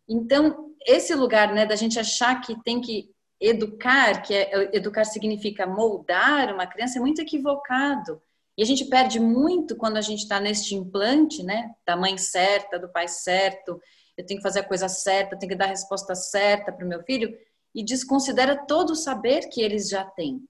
Então, 0.08 0.74
esse 0.86 1.14
lugar 1.16 1.54
né, 1.54 1.66
da 1.66 1.76
gente 1.76 2.00
achar 2.00 2.40
que 2.42 2.62
tem 2.64 2.80
que 2.80 3.10
educar, 3.40 4.22
que 4.22 4.34
é, 4.34 4.76
educar 4.76 5.06
significa 5.06 5.66
moldar 5.66 6.54
uma 6.54 6.68
criança, 6.68 7.00
é 7.00 7.02
muito 7.02 7.22
equivocado. 7.22 8.22
E 8.58 8.62
a 8.62 8.66
gente 8.66 8.86
perde 8.86 9.20
muito 9.20 9.76
quando 9.78 9.98
a 9.98 10.02
gente 10.02 10.24
está 10.24 10.40
neste 10.40 10.76
implante, 10.76 11.42
né? 11.44 11.74
Da 11.86 11.96
mãe 11.96 12.18
certa, 12.18 12.78
do 12.78 12.90
pai 12.90 13.08
certo, 13.08 13.80
eu 14.18 14.26
tenho 14.26 14.40
que 14.40 14.44
fazer 14.44 14.60
a 14.60 14.68
coisa 14.68 14.90
certa, 14.90 15.38
tenho 15.40 15.50
que 15.50 15.58
dar 15.58 15.66
a 15.66 15.70
resposta 15.70 16.14
certa 16.14 16.70
para 16.70 16.86
o 16.86 16.88
meu 16.88 17.02
filho, 17.04 17.34
e 17.74 17.84
desconsidera 17.84 18.66
todo 18.66 18.92
o 18.92 18.96
saber 18.96 19.50
que 19.50 19.62
eles 19.62 19.90
já 19.90 20.04
têm. 20.04 20.44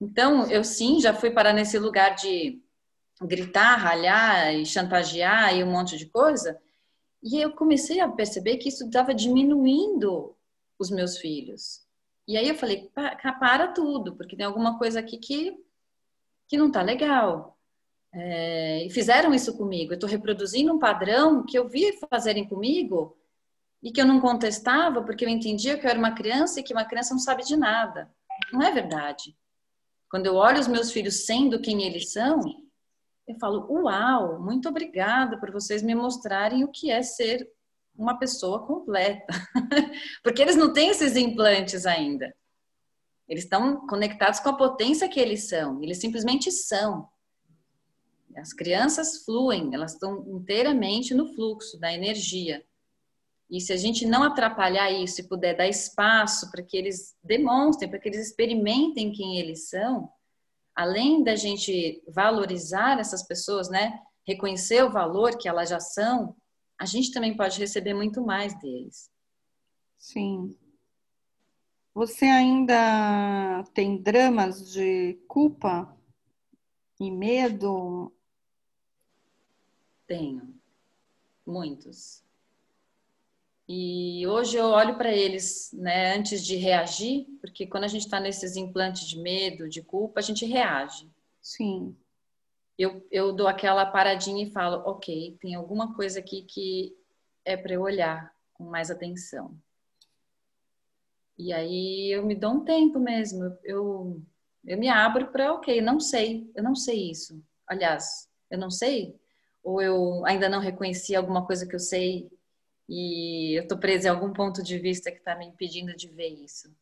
Então, 0.00 0.50
eu 0.50 0.64
sim, 0.64 1.00
já 1.00 1.12
fui 1.12 1.30
parar 1.30 1.52
nesse 1.52 1.78
lugar 1.78 2.14
de 2.14 2.62
gritar, 3.22 3.76
ralhar 3.76 4.54
e 4.54 4.64
chantagear 4.64 5.54
e 5.54 5.62
um 5.62 5.70
monte 5.70 5.98
de 5.98 6.06
coisa, 6.06 6.58
e 7.22 7.38
eu 7.38 7.52
comecei 7.52 8.00
a 8.00 8.08
perceber 8.08 8.56
que 8.56 8.70
isso 8.70 8.86
estava 8.86 9.14
diminuindo 9.14 10.34
os 10.78 10.90
meus 10.90 11.18
filhos. 11.18 11.86
E 12.26 12.36
aí 12.36 12.48
eu 12.48 12.54
falei, 12.54 12.90
para 12.94 13.68
tudo, 13.68 14.16
porque 14.16 14.36
tem 14.36 14.46
alguma 14.46 14.78
coisa 14.78 15.00
aqui 15.00 15.18
que, 15.18 15.62
que 16.48 16.56
não 16.56 16.70
tá 16.70 16.80
legal. 16.80 17.58
É, 18.12 18.86
e 18.86 18.90
fizeram 18.90 19.34
isso 19.34 19.56
comigo. 19.56 19.92
Eu 19.92 19.96
estou 19.96 20.08
reproduzindo 20.08 20.72
um 20.72 20.78
padrão 20.78 21.44
que 21.44 21.58
eu 21.58 21.68
vi 21.68 21.92
fazerem 22.08 22.48
comigo 22.48 23.16
e 23.82 23.90
que 23.90 24.00
eu 24.00 24.06
não 24.06 24.20
contestava 24.20 25.02
porque 25.02 25.24
eu 25.24 25.28
entendia 25.28 25.78
que 25.78 25.86
eu 25.86 25.90
era 25.90 25.98
uma 25.98 26.14
criança 26.14 26.60
e 26.60 26.62
que 26.62 26.72
uma 26.72 26.84
criança 26.84 27.14
não 27.14 27.20
sabe 27.20 27.44
de 27.44 27.56
nada. 27.56 28.10
Não 28.52 28.62
é 28.62 28.70
verdade. 28.70 29.36
Quando 30.10 30.26
eu 30.26 30.34
olho 30.34 30.60
os 30.60 30.68
meus 30.68 30.90
filhos 30.90 31.24
sendo 31.24 31.60
quem 31.60 31.82
eles 31.82 32.12
são, 32.12 32.40
eu 33.26 33.38
falo: 33.38 33.66
Uau, 33.70 34.40
muito 34.40 34.68
obrigada 34.68 35.38
por 35.38 35.50
vocês 35.50 35.82
me 35.82 35.94
mostrarem 35.94 36.64
o 36.64 36.68
que 36.68 36.90
é 36.90 37.02
ser 37.02 37.48
uma 37.96 38.18
pessoa 38.18 38.66
completa. 38.66 39.32
porque 40.22 40.42
eles 40.42 40.56
não 40.56 40.72
têm 40.72 40.90
esses 40.90 41.16
implantes 41.16 41.86
ainda. 41.86 42.34
Eles 43.28 43.44
estão 43.44 43.86
conectados 43.86 44.40
com 44.40 44.48
a 44.48 44.56
potência 44.56 45.08
que 45.08 45.20
eles 45.20 45.48
são. 45.48 45.80
Eles 45.82 45.98
simplesmente 45.98 46.50
são. 46.50 47.08
As 48.36 48.52
crianças 48.52 49.24
fluem, 49.24 49.70
elas 49.72 49.92
estão 49.92 50.24
inteiramente 50.28 51.14
no 51.14 51.32
fluxo 51.34 51.78
da 51.78 51.92
energia. 51.92 52.64
E 53.50 53.60
se 53.60 53.72
a 53.72 53.76
gente 53.76 54.06
não 54.06 54.22
atrapalhar 54.22 54.90
isso 54.92 55.20
e 55.20 55.28
puder 55.28 55.56
dar 55.56 55.66
espaço 55.66 56.50
para 56.50 56.62
que 56.62 56.76
eles 56.76 57.16
demonstrem, 57.22 57.90
para 57.90 57.98
que 57.98 58.08
eles 58.08 58.28
experimentem 58.28 59.12
quem 59.12 59.38
eles 59.38 59.68
são, 59.68 60.08
além 60.74 61.24
da 61.24 61.34
gente 61.34 62.02
valorizar 62.08 63.00
essas 63.00 63.26
pessoas, 63.26 63.68
né, 63.68 63.98
reconhecer 64.26 64.84
o 64.84 64.90
valor 64.90 65.36
que 65.36 65.48
elas 65.48 65.68
já 65.68 65.80
são, 65.80 66.36
a 66.78 66.86
gente 66.86 67.12
também 67.12 67.36
pode 67.36 67.58
receber 67.58 67.92
muito 67.92 68.24
mais 68.24 68.58
deles. 68.60 69.10
Sim. 69.98 70.56
Você 71.92 72.24
ainda 72.24 73.64
tem 73.74 74.00
dramas 74.00 74.72
de 74.72 75.20
culpa 75.26 75.94
e 77.00 77.10
medo 77.10 78.12
tenho, 80.06 80.52
muitos. 81.46 82.24
E 83.72 84.26
hoje 84.26 84.56
eu 84.56 84.66
olho 84.66 84.96
para 84.96 85.12
eles, 85.12 85.70
né, 85.72 86.16
antes 86.16 86.44
de 86.44 86.56
reagir, 86.56 87.28
porque 87.40 87.68
quando 87.68 87.84
a 87.84 87.86
gente 87.86 88.02
está 88.02 88.18
nesses 88.18 88.56
implantes 88.56 89.06
de 89.08 89.16
medo, 89.16 89.68
de 89.68 89.80
culpa, 89.80 90.18
a 90.18 90.22
gente 90.24 90.44
reage. 90.44 91.08
Sim. 91.40 91.96
Eu, 92.76 93.06
eu 93.12 93.32
dou 93.32 93.46
aquela 93.46 93.86
paradinha 93.86 94.42
e 94.42 94.50
falo, 94.50 94.82
ok, 94.84 95.38
tem 95.40 95.54
alguma 95.54 95.94
coisa 95.94 96.18
aqui 96.18 96.42
que 96.42 96.96
é 97.44 97.56
para 97.56 97.74
eu 97.74 97.82
olhar 97.82 98.34
com 98.54 98.64
mais 98.64 98.90
atenção. 98.90 99.56
E 101.38 101.52
aí 101.52 102.10
eu 102.10 102.26
me 102.26 102.34
dou 102.34 102.54
um 102.54 102.64
tempo 102.64 102.98
mesmo, 102.98 103.56
eu, 103.62 104.20
eu 104.66 104.78
me 104.78 104.88
abro 104.88 105.28
para, 105.28 105.54
ok, 105.54 105.80
não 105.80 106.00
sei, 106.00 106.50
eu 106.56 106.64
não 106.64 106.74
sei 106.74 107.08
isso. 107.08 107.40
Aliás, 107.68 108.28
eu 108.50 108.58
não 108.58 108.68
sei, 108.68 109.14
ou 109.62 109.80
eu 109.80 110.26
ainda 110.26 110.48
não 110.48 110.58
reconheci 110.58 111.14
alguma 111.14 111.46
coisa 111.46 111.68
que 111.68 111.76
eu 111.76 111.78
sei 111.80 112.28
e 112.92 113.56
eu 113.56 113.62
estou 113.62 113.78
presa 113.78 114.08
em 114.08 114.10
algum 114.10 114.32
ponto 114.32 114.64
de 114.64 114.76
vista 114.76 115.12
que 115.12 115.18
está 115.18 115.36
me 115.36 115.46
impedindo 115.46 115.94
de 115.94 116.08
ver 116.08 116.26
isso. 116.26 116.74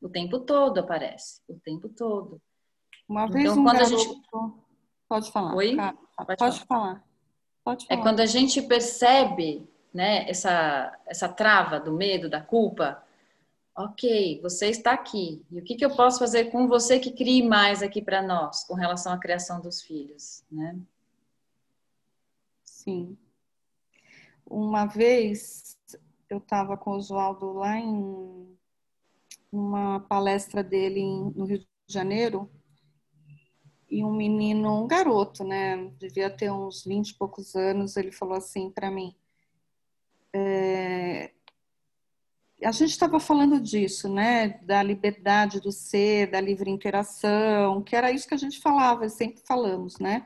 O 0.00 0.08
tempo 0.08 0.40
todo 0.40 0.78
aparece, 0.78 1.40
o 1.46 1.54
tempo 1.60 1.88
todo. 1.88 2.42
Uma 3.08 3.28
vez 3.28 3.44
então, 3.44 3.60
um 3.60 3.64
quando 3.64 3.78
garoto... 3.78 3.94
a 3.94 3.98
gente 3.98 4.20
pode 5.08 5.30
falar. 5.30 5.54
Oi? 5.54 5.76
Pode, 5.76 6.36
pode 6.36 6.36
falar. 6.36 6.66
falar. 6.66 7.04
Pode 7.62 7.84
é 7.84 7.86
falar. 7.86 8.00
É 8.00 8.02
quando 8.02 8.18
a 8.18 8.26
gente 8.26 8.60
percebe, 8.62 9.70
né, 9.94 10.28
essa 10.28 10.92
essa 11.06 11.28
trava 11.28 11.78
do 11.78 11.92
medo, 11.92 12.28
da 12.28 12.40
culpa. 12.40 13.00
Ok, 13.76 14.40
você 14.42 14.70
está 14.70 14.92
aqui. 14.92 15.46
E 15.52 15.60
o 15.60 15.64
que, 15.64 15.76
que 15.76 15.84
eu 15.84 15.94
posso 15.94 16.18
fazer 16.18 16.46
com 16.46 16.66
você 16.66 16.98
que 16.98 17.12
crie 17.12 17.46
mais 17.46 17.80
aqui 17.80 18.02
para 18.02 18.20
nós, 18.20 18.64
com 18.64 18.74
relação 18.74 19.12
à 19.12 19.18
criação 19.18 19.60
dos 19.60 19.82
filhos, 19.82 20.42
né? 20.50 20.76
Sim. 22.64 23.16
Uma 24.52 24.84
vez 24.84 25.78
eu 26.28 26.36
estava 26.36 26.76
com 26.76 26.90
o 26.90 26.96
Oswaldo 26.96 27.54
lá 27.54 27.78
em 27.78 28.54
uma 29.50 30.00
palestra 30.00 30.62
dele 30.62 31.02
no 31.34 31.46
Rio 31.46 31.60
de 31.60 31.66
Janeiro 31.88 32.50
e 33.90 34.04
um 34.04 34.12
menino, 34.12 34.84
um 34.84 34.86
garoto, 34.86 35.42
né, 35.42 35.90
devia 35.98 36.28
ter 36.28 36.52
uns 36.52 36.84
20 36.84 37.08
e 37.08 37.14
poucos 37.14 37.54
anos, 37.54 37.96
ele 37.96 38.12
falou 38.12 38.34
assim 38.34 38.70
para 38.70 38.90
mim: 38.90 39.16
é, 40.34 41.32
a 42.62 42.72
gente 42.72 42.90
estava 42.90 43.18
falando 43.18 43.58
disso, 43.58 44.06
né, 44.06 44.60
da 44.64 44.82
liberdade 44.82 45.62
do 45.62 45.72
ser, 45.72 46.30
da 46.30 46.42
livre 46.42 46.70
interação, 46.70 47.82
que 47.82 47.96
era 47.96 48.12
isso 48.12 48.28
que 48.28 48.34
a 48.34 48.38
gente 48.38 48.60
falava, 48.60 49.08
sempre 49.08 49.40
falamos, 49.46 49.98
né, 49.98 50.22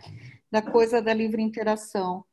da 0.51 0.61
coisa 0.61 1.01
da 1.01 1.15
livre 1.15 1.41
interação. 1.41 2.25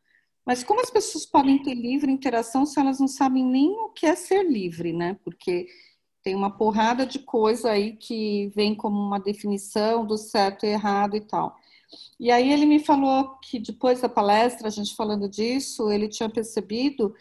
Mas 0.46 0.64
como 0.64 0.82
as 0.82 0.90
pessoas 0.90 1.26
podem 1.26 1.62
ter 1.62 1.74
livre 1.74 2.12
interação 2.12 2.66
se 2.66 2.80
elas 2.80 3.00
não 3.00 3.08
sabem 3.08 3.46
nem 3.46 3.72
o 3.72 3.90
que 3.90 4.06
é 4.06 4.16
ser 4.16 4.44
livre, 4.44 4.92
né? 4.92 5.18
Porque 5.24 5.68
tem 6.24 6.36
uma 6.36 6.52
porrada 6.58 7.06
de 7.06 7.20
coisa 7.20 7.72
aí 7.72 7.96
que 7.96 8.48
vem 8.56 8.76
como 8.76 8.98
uma 8.98 9.20
definição 9.20 10.06
do 10.06 10.18
certo 10.18 10.66
e 10.66 10.70
errado 10.70 11.16
e 11.16 11.22
tal. 11.22 11.56
E 12.20 12.32
aí 12.32 12.52
ele 12.52 12.66
me 12.66 12.80
falou 12.80 13.38
que 13.40 13.60
depois 13.60 14.02
da 14.02 14.10
palestra, 14.10 14.68
a 14.68 14.72
gente 14.72 14.96
falando 14.96 15.30
disso, 15.30 15.92
ele 15.92 16.08
tinha 16.08 16.30
percebido 16.30 17.14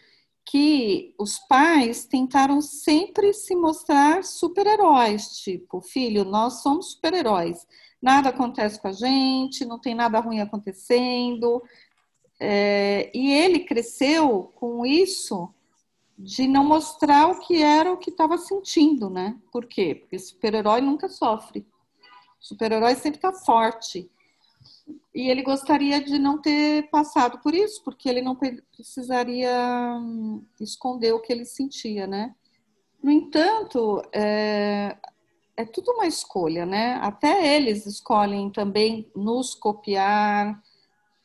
que 0.45 1.13
os 1.17 1.39
pais 1.39 2.05
tentaram 2.05 2.61
sempre 2.61 3.33
se 3.33 3.55
mostrar 3.55 4.23
super-heróis, 4.23 5.37
tipo, 5.37 5.81
filho, 5.81 6.25
nós 6.25 6.61
somos 6.61 6.91
super-heróis. 6.91 7.65
Nada 8.01 8.29
acontece 8.29 8.81
com 8.81 8.89
a 8.89 8.91
gente, 8.91 9.63
não 9.65 9.79
tem 9.79 9.95
nada 9.95 10.19
ruim 10.19 10.41
acontecendo, 10.41 11.61
é, 12.45 13.09
e 13.13 13.31
ele 13.31 13.61
cresceu 13.61 14.51
com 14.55 14.85
isso 14.85 15.49
de 16.17 16.45
não 16.45 16.65
mostrar 16.65 17.27
o 17.27 17.39
que 17.39 17.63
era 17.63 17.89
o 17.89 17.97
que 17.97 18.09
estava 18.09 18.37
sentindo, 18.37 19.09
né? 19.09 19.39
Por 19.49 19.65
quê? 19.65 19.95
Porque 19.95 20.19
super-herói 20.19 20.81
nunca 20.81 21.07
sofre. 21.07 21.65
Super-herói 22.41 22.95
sempre 22.95 23.17
está 23.17 23.31
forte. 23.31 24.11
E 25.15 25.29
ele 25.29 25.41
gostaria 25.41 26.03
de 26.03 26.19
não 26.19 26.37
ter 26.37 26.89
passado 26.89 27.39
por 27.39 27.53
isso, 27.53 27.81
porque 27.81 28.09
ele 28.09 28.21
não 28.21 28.37
precisaria 28.75 29.97
hum, 30.01 30.43
esconder 30.59 31.13
o 31.13 31.21
que 31.21 31.31
ele 31.31 31.45
sentia, 31.45 32.05
né? 32.05 32.35
No 33.01 33.09
entanto, 33.09 34.01
é, 34.11 34.97
é 35.55 35.63
tudo 35.63 35.93
uma 35.93 36.07
escolha, 36.07 36.65
né? 36.65 36.95
Até 37.01 37.55
eles 37.55 37.85
escolhem 37.85 38.49
também 38.49 39.09
nos 39.15 39.55
copiar, 39.55 40.61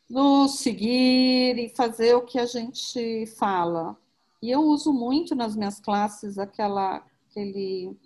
nos 0.09 0.61
seguir 0.61 1.59
e 1.59 1.69
fazer 1.69 2.15
o 2.15 2.23
que 2.23 2.39
a 2.39 2.47
gente 2.47 3.27
fala. 3.39 3.97
E 4.41 4.51
eu 4.51 4.61
uso 4.61 4.93
muito 4.93 5.35
nas 5.35 5.55
minhas 5.55 5.81
classes 5.81 6.39
aquela, 6.39 7.05
aquele 7.29 7.97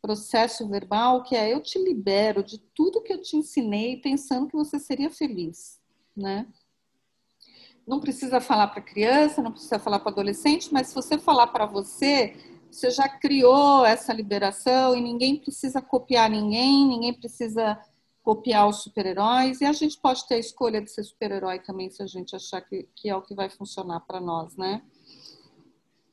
processo 0.00 0.66
verbal 0.68 1.22
que 1.22 1.34
é 1.34 1.52
eu 1.52 1.60
te 1.60 1.78
libero 1.78 2.42
de 2.42 2.58
tudo 2.58 3.02
que 3.02 3.12
eu 3.12 3.20
te 3.20 3.36
ensinei 3.36 3.96
pensando 4.00 4.48
que 4.48 4.56
você 4.56 4.78
seria 4.78 5.10
feliz, 5.10 5.80
né? 6.16 6.46
Não 7.86 8.00
precisa 8.00 8.40
falar 8.40 8.68
para 8.68 8.82
criança, 8.82 9.42
não 9.42 9.50
precisa 9.50 9.78
falar 9.78 9.98
para 9.98 10.12
adolescente, 10.12 10.72
mas 10.72 10.88
se 10.88 10.94
você 10.94 11.18
falar 11.18 11.48
para 11.48 11.66
você, 11.66 12.36
você 12.70 12.90
já 12.90 13.08
criou 13.08 13.84
essa 13.84 14.12
liberação 14.12 14.94
e 14.94 15.00
ninguém 15.00 15.36
precisa 15.36 15.80
copiar 15.80 16.28
ninguém, 16.28 16.86
ninguém 16.86 17.14
precisa 17.14 17.78
copiar 18.28 18.68
os 18.68 18.82
super-heróis, 18.82 19.62
e 19.62 19.64
a 19.64 19.72
gente 19.72 19.96
pode 19.96 20.28
ter 20.28 20.34
a 20.34 20.38
escolha 20.38 20.82
de 20.82 20.90
ser 20.90 21.02
super-herói 21.02 21.60
também, 21.60 21.88
se 21.88 22.02
a 22.02 22.06
gente 22.06 22.36
achar 22.36 22.60
que, 22.60 22.86
que 22.94 23.08
é 23.08 23.16
o 23.16 23.22
que 23.22 23.34
vai 23.34 23.48
funcionar 23.48 24.00
para 24.00 24.20
nós, 24.20 24.54
né? 24.54 24.82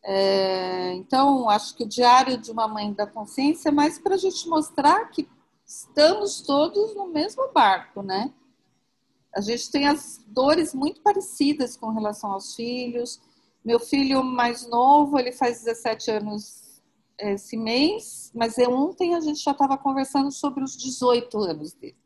É, 0.01 0.93
então, 0.93 1.50
acho 1.50 1.75
que 1.75 1.84
o 1.84 1.86
Diário 1.86 2.38
de 2.38 2.51
uma 2.51 2.69
Mãe 2.69 2.93
da 2.93 3.05
Consciência 3.05 3.67
é 3.67 3.72
mais 3.72 4.00
para 4.00 4.15
a 4.15 4.17
gente 4.17 4.48
mostrar 4.48 5.10
que 5.10 5.27
estamos 5.65 6.39
todos 6.39 6.95
no 6.95 7.07
mesmo 7.10 7.51
barco, 7.51 8.01
né? 8.01 8.34
A 9.36 9.41
gente 9.41 9.69
tem 9.69 9.86
as 9.86 10.24
dores 10.25 10.74
muito 10.74 11.01
parecidas 11.01 11.75
com 11.75 11.89
relação 11.89 12.31
aos 12.31 12.55
filhos. 12.55 13.19
Meu 13.62 13.77
filho 13.77 14.24
mais 14.24 14.65
novo, 14.69 15.19
ele 15.19 15.34
faz 15.34 15.65
17 15.65 16.12
anos 16.12 16.81
esse 17.19 17.57
mês, 17.57 18.31
mas 18.34 18.57
ontem 18.57 19.15
a 19.15 19.19
gente 19.19 19.43
já 19.43 19.51
estava 19.51 19.77
conversando 19.77 20.31
sobre 20.31 20.63
os 20.63 20.77
18 20.77 21.38
anos 21.39 21.74
dele. 21.74 22.04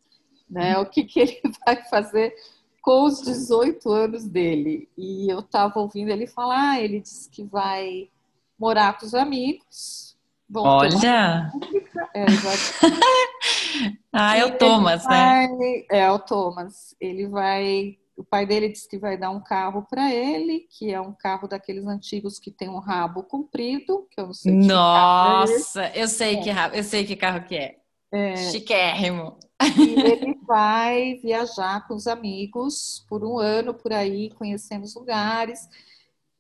Né? 0.50 0.78
O 0.78 0.86
que, 0.86 1.04
que 1.04 1.20
ele 1.20 1.42
vai 1.66 1.84
fazer 1.86 2.34
com 2.82 3.04
os 3.06 3.22
18 3.22 3.92
anos 3.92 4.26
dele. 4.26 4.90
E 4.98 5.32
eu 5.32 5.40
estava 5.40 5.80
ouvindo 5.80 6.10
ele 6.10 6.28
falar, 6.28 6.72
ah, 6.72 6.82
ele 6.82 7.00
disse 7.00 7.30
que 7.30 7.44
vai 7.44 8.10
morar 8.58 8.98
com 8.98 9.06
os 9.06 9.14
amigos. 9.14 10.18
Olha! 10.56 11.52
É, 12.16 12.26
ah, 14.12 14.36
é 14.36 14.46
o 14.46 14.58
Thomas, 14.58 15.06
né? 15.06 15.10
vai, 15.10 15.48
né? 15.48 15.84
É, 15.92 16.12
o 16.12 16.18
Thomas. 16.18 16.96
Ele 17.00 17.28
vai. 17.28 17.98
O 18.18 18.24
pai 18.24 18.46
dele 18.46 18.68
disse 18.68 18.90
que 18.90 18.98
vai 18.98 19.16
dar 19.16 19.30
um 19.30 19.40
carro 19.40 19.86
para 19.90 20.12
ele, 20.12 20.68
que 20.72 20.92
é 20.92 21.00
um 21.00 21.14
carro 21.14 21.48
daqueles 21.48 21.86
antigos 21.86 22.38
que 22.38 22.52
tem 22.52 22.68
um 22.68 22.80
rabo 22.80 23.24
comprido, 23.24 24.08
que 24.12 24.20
eu 24.20 24.26
não 24.26 24.34
sei. 24.34 24.52
Nossa, 24.52 25.86
é 25.86 26.04
eu 26.04 26.08
sei 26.08 26.38
é. 26.38 26.42
que 26.42 26.50
rabo, 26.50 26.76
eu 26.76 26.84
sei 26.84 27.06
que 27.06 27.16
carro 27.16 27.44
que 27.46 27.56
é. 27.56 27.78
é. 28.12 28.36
Chiquérrimo. 28.36 29.38
E 29.62 30.00
ele 30.00 30.40
vai 30.46 31.16
viajar 31.16 31.86
com 31.88 31.94
os 31.94 32.08
amigos 32.08 33.06
por 33.10 33.24
um 33.24 33.38
ano 33.38 33.74
por 33.74 33.92
aí, 33.92 34.30
conhecendo 34.32 34.84
os 34.84 34.96
lugares. 34.96 35.60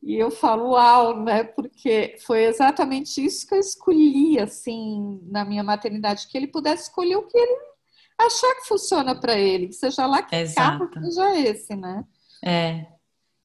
E 0.01 0.15
eu 0.15 0.31
falo 0.31 0.71
uau, 0.71 1.21
né? 1.21 1.43
Porque 1.43 2.15
foi 2.25 2.45
exatamente 2.45 3.23
isso 3.23 3.45
que 3.45 3.53
eu 3.53 3.59
escolhi, 3.59 4.39
assim, 4.39 5.19
na 5.29 5.43
minha 5.43 5.63
maternidade, 5.63 6.27
que 6.27 6.38
ele 6.38 6.47
pudesse 6.47 6.83
escolher 6.83 7.17
o 7.17 7.27
que 7.27 7.38
ele 7.38 7.69
achar 8.17 8.53
que 8.55 8.67
funciona 8.67 9.17
para 9.17 9.38
ele, 9.38 9.71
seja 9.71 10.05
lá 10.05 10.21
que 10.21 10.35
Exato. 10.35 10.89
carro 10.89 11.03
seja 11.05 11.39
esse, 11.39 11.75
né? 11.75 12.05
É. 12.43 12.85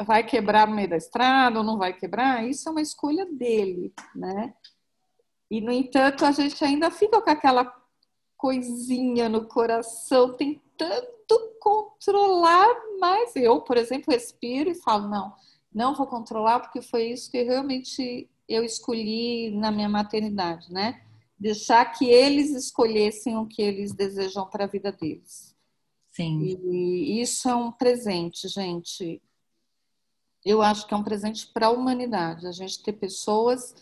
Vai 0.05 0.25
quebrar 0.25 0.67
no 0.67 0.75
meio 0.75 0.91
da 0.91 0.97
estrada 0.97 1.59
ou 1.59 1.65
não 1.65 1.79
vai 1.79 1.93
quebrar? 1.93 2.47
Isso 2.49 2.69
é 2.69 2.73
uma 2.73 2.83
escolha 2.83 3.25
dele, 3.27 3.93
né? 4.15 4.53
E, 5.51 5.61
no 5.61 5.71
entanto, 5.71 6.25
a 6.25 6.33
gente 6.33 6.65
ainda 6.65 6.91
fica 6.91 7.21
com 7.21 7.31
aquela 7.31 7.65
coisinha 8.45 9.27
no 9.27 9.47
coração, 9.47 10.35
tentando 10.35 11.09
controlar 11.59 12.69
mais. 13.01 13.35
Eu, 13.35 13.63
por 13.63 13.79
exemplo, 13.79 14.13
respiro 14.13 14.69
e 14.69 14.75
falo, 14.75 15.09
não, 15.09 15.33
não 15.73 15.95
vou 15.95 16.07
controlar 16.07 16.61
porque 16.61 16.83
foi 16.83 17.05
isso 17.05 17.31
que 17.31 17.43
realmente 17.43 18.29
eu 18.47 18.63
escolhi 18.63 19.51
na 19.51 19.73
minha 19.73 19.89
maternidade, 19.89 20.71
né? 20.71 21.03
Deixar 21.39 21.87
que 21.87 22.05
eles 22.05 22.51
escolhessem 22.51 23.39
o 23.39 23.47
que 23.47 23.63
eles 23.63 23.95
desejam 23.95 24.47
para 24.47 24.65
a 24.65 24.69
vida 24.69 24.93
deles. 24.93 25.57
Sim. 26.11 26.43
E 26.43 27.23
isso 27.23 27.49
é 27.49 27.55
um 27.55 27.73
presente, 27.73 28.47
gente. 28.47 29.23
Eu 30.45 30.61
acho 30.61 30.87
que 30.87 30.93
é 30.93 30.97
um 30.99 31.03
presente 31.03 31.47
para 31.47 31.69
a 31.69 31.71
humanidade. 31.71 32.47
A 32.47 32.53
gente 32.53 32.83
ter 32.83 32.93
pessoas 32.93 33.75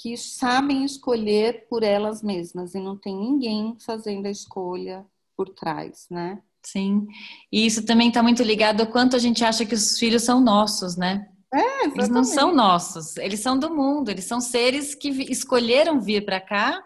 que 0.00 0.16
sabem 0.16 0.82
escolher 0.82 1.66
por 1.68 1.82
elas 1.82 2.22
mesmas 2.22 2.74
e 2.74 2.80
não 2.80 2.96
tem 2.96 3.14
ninguém 3.14 3.76
fazendo 3.84 4.26
a 4.26 4.30
escolha 4.30 5.04
por 5.36 5.50
trás, 5.50 6.06
né? 6.10 6.40
Sim. 6.62 7.06
E 7.52 7.66
isso 7.66 7.84
também 7.84 8.08
está 8.08 8.22
muito 8.22 8.42
ligado 8.42 8.80
ao 8.80 8.86
quanto 8.86 9.14
a 9.14 9.18
gente 9.18 9.44
acha 9.44 9.66
que 9.66 9.74
os 9.74 9.98
filhos 9.98 10.22
são 10.22 10.40
nossos, 10.40 10.96
né? 10.96 11.28
É, 11.52 11.86
eles 11.86 12.08
não 12.08 12.24
são 12.24 12.54
nossos, 12.54 13.16
eles 13.16 13.40
são 13.40 13.58
do 13.58 13.74
mundo, 13.74 14.08
eles 14.08 14.24
são 14.24 14.40
seres 14.40 14.94
que 14.94 15.08
escolheram 15.30 16.00
vir 16.00 16.24
para 16.24 16.40
cá 16.40 16.82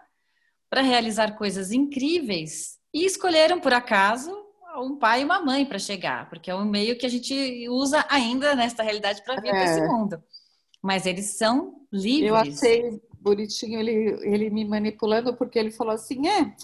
para 0.68 0.80
realizar 0.80 1.36
coisas 1.36 1.70
incríveis 1.70 2.78
e 2.92 3.04
escolheram 3.04 3.60
por 3.60 3.72
acaso 3.72 4.34
um 4.76 4.96
pai 4.96 5.20
e 5.20 5.24
uma 5.24 5.40
mãe 5.40 5.64
para 5.64 5.78
chegar, 5.78 6.28
porque 6.28 6.50
é 6.50 6.54
um 6.54 6.64
meio 6.64 6.98
que 6.98 7.06
a 7.06 7.08
gente 7.08 7.68
usa 7.68 8.04
ainda 8.08 8.56
nesta 8.56 8.82
realidade 8.82 9.22
para 9.22 9.40
vir 9.40 9.48
é. 9.48 9.52
para 9.52 9.64
esse 9.64 9.86
mundo. 9.86 10.20
Mas 10.84 11.06
eles 11.06 11.38
são 11.38 11.80
livres. 11.90 12.28
Eu 12.28 12.36
achei 12.36 13.00
bonitinho 13.18 13.80
ele, 13.80 14.18
ele 14.20 14.50
me 14.50 14.66
manipulando 14.66 15.34
porque 15.34 15.58
ele 15.58 15.70
falou 15.70 15.94
assim: 15.94 16.28
é, 16.28 16.54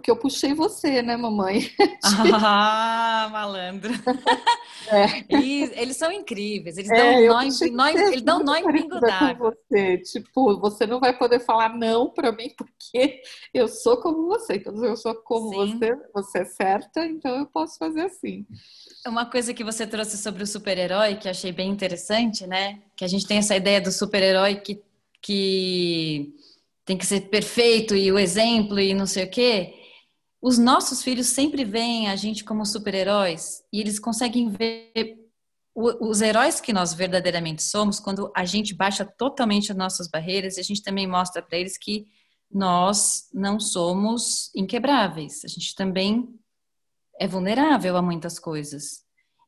porque 0.00 0.10
eu 0.10 0.16
puxei 0.16 0.54
você, 0.54 1.02
né, 1.02 1.14
mamãe? 1.14 1.70
ah, 2.02 3.28
malandro. 3.30 3.92
É. 4.90 5.36
E 5.36 5.70
eles 5.74 5.96
são 5.96 6.10
incríveis, 6.10 6.76
eles 6.76 6.90
é, 6.90 6.96
dão 6.96 7.26
nó, 7.26 7.42
em, 7.42 7.70
nó, 7.70 7.86
eles 7.86 8.22
dão 8.22 8.42
nó 8.42 8.56
em 8.56 8.72
pingo 8.72 8.98
d'água. 8.98 9.56
Você. 9.70 9.98
Tipo, 9.98 10.58
você 10.58 10.84
não 10.84 10.98
vai 10.98 11.16
poder 11.16 11.38
falar 11.38 11.76
não 11.76 12.10
para 12.10 12.32
mim 12.32 12.52
porque 12.56 13.22
eu 13.54 13.68
sou 13.68 13.98
como 13.98 14.26
você. 14.26 14.54
Então, 14.54 14.74
eu 14.84 14.96
sou 14.96 15.14
como 15.14 15.50
Sim. 15.50 15.78
você, 15.78 15.96
você 16.12 16.38
é 16.38 16.44
certa, 16.44 17.06
então 17.06 17.36
eu 17.36 17.46
posso 17.46 17.78
fazer 17.78 18.00
assim. 18.00 18.44
Uma 19.06 19.26
coisa 19.26 19.54
que 19.54 19.62
você 19.62 19.86
trouxe 19.86 20.16
sobre 20.16 20.42
o 20.42 20.46
super-herói 20.46 21.14
que 21.14 21.28
achei 21.28 21.52
bem 21.52 21.70
interessante, 21.70 22.44
né? 22.44 22.80
Que 22.96 23.04
a 23.04 23.08
gente 23.08 23.28
tem 23.28 23.38
essa 23.38 23.54
ideia 23.54 23.80
do 23.80 23.92
super-herói 23.92 24.56
que, 24.56 24.82
que 25.22 26.34
tem 26.84 26.96
que 26.96 27.06
ser 27.06 27.20
perfeito 27.28 27.94
e 27.94 28.10
o 28.10 28.18
exemplo 28.18 28.80
e 28.80 28.92
não 28.92 29.06
sei 29.06 29.24
o 29.24 29.30
quê 29.30 29.79
os 30.40 30.58
nossos 30.58 31.02
filhos 31.02 31.26
sempre 31.26 31.64
veem 31.64 32.08
a 32.08 32.16
gente 32.16 32.44
como 32.44 32.64
super-heróis 32.64 33.62
e 33.72 33.80
eles 33.80 33.98
conseguem 33.98 34.48
ver 34.48 35.18
os 35.74 36.20
heróis 36.20 36.60
que 36.60 36.72
nós 36.72 36.92
verdadeiramente 36.92 37.62
somos 37.62 38.00
quando 38.00 38.30
a 38.34 38.44
gente 38.44 38.74
baixa 38.74 39.04
totalmente 39.04 39.70
as 39.70 39.78
nossas 39.78 40.08
barreiras 40.08 40.56
e 40.56 40.60
a 40.60 40.64
gente 40.64 40.82
também 40.82 41.06
mostra 41.06 41.42
para 41.42 41.58
eles 41.58 41.78
que 41.78 42.06
nós 42.50 43.28
não 43.32 43.60
somos 43.60 44.50
inquebráveis. 44.54 45.44
A 45.44 45.48
gente 45.48 45.74
também 45.74 46.28
é 47.18 47.28
vulnerável 47.28 47.96
a 47.96 48.02
muitas 48.02 48.38
coisas. 48.38 49.02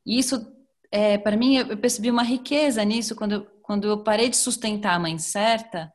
E 0.05 0.17
isso, 0.17 0.47
é, 0.91 1.17
para 1.17 1.35
mim, 1.35 1.57
eu 1.57 1.77
percebi 1.77 2.09
uma 2.09 2.23
riqueza 2.23 2.83
nisso 2.85 3.15
quando, 3.15 3.45
quando 3.61 3.87
eu 3.87 4.03
parei 4.03 4.29
de 4.29 4.37
sustentar 4.37 4.93
a 4.93 4.99
mãe 4.99 5.17
certa 5.17 5.91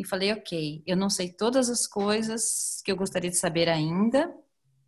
e 0.00 0.06
falei, 0.06 0.32
ok, 0.32 0.82
eu 0.86 0.96
não 0.96 1.10
sei 1.10 1.28
todas 1.28 1.68
as 1.68 1.86
coisas 1.86 2.80
que 2.82 2.90
eu 2.90 2.96
gostaria 2.96 3.30
de 3.30 3.36
saber 3.36 3.68
ainda, 3.68 4.34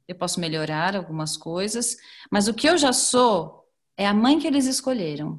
eu 0.08 0.14
posso 0.14 0.40
melhorar 0.40 0.96
algumas 0.96 1.36
coisas, 1.36 1.96
mas 2.30 2.48
o 2.48 2.54
que 2.54 2.68
eu 2.68 2.78
já 2.78 2.92
sou 2.92 3.68
é 3.96 4.06
a 4.06 4.14
mãe 4.14 4.38
que 4.38 4.46
eles 4.46 4.66
escolheram. 4.66 5.38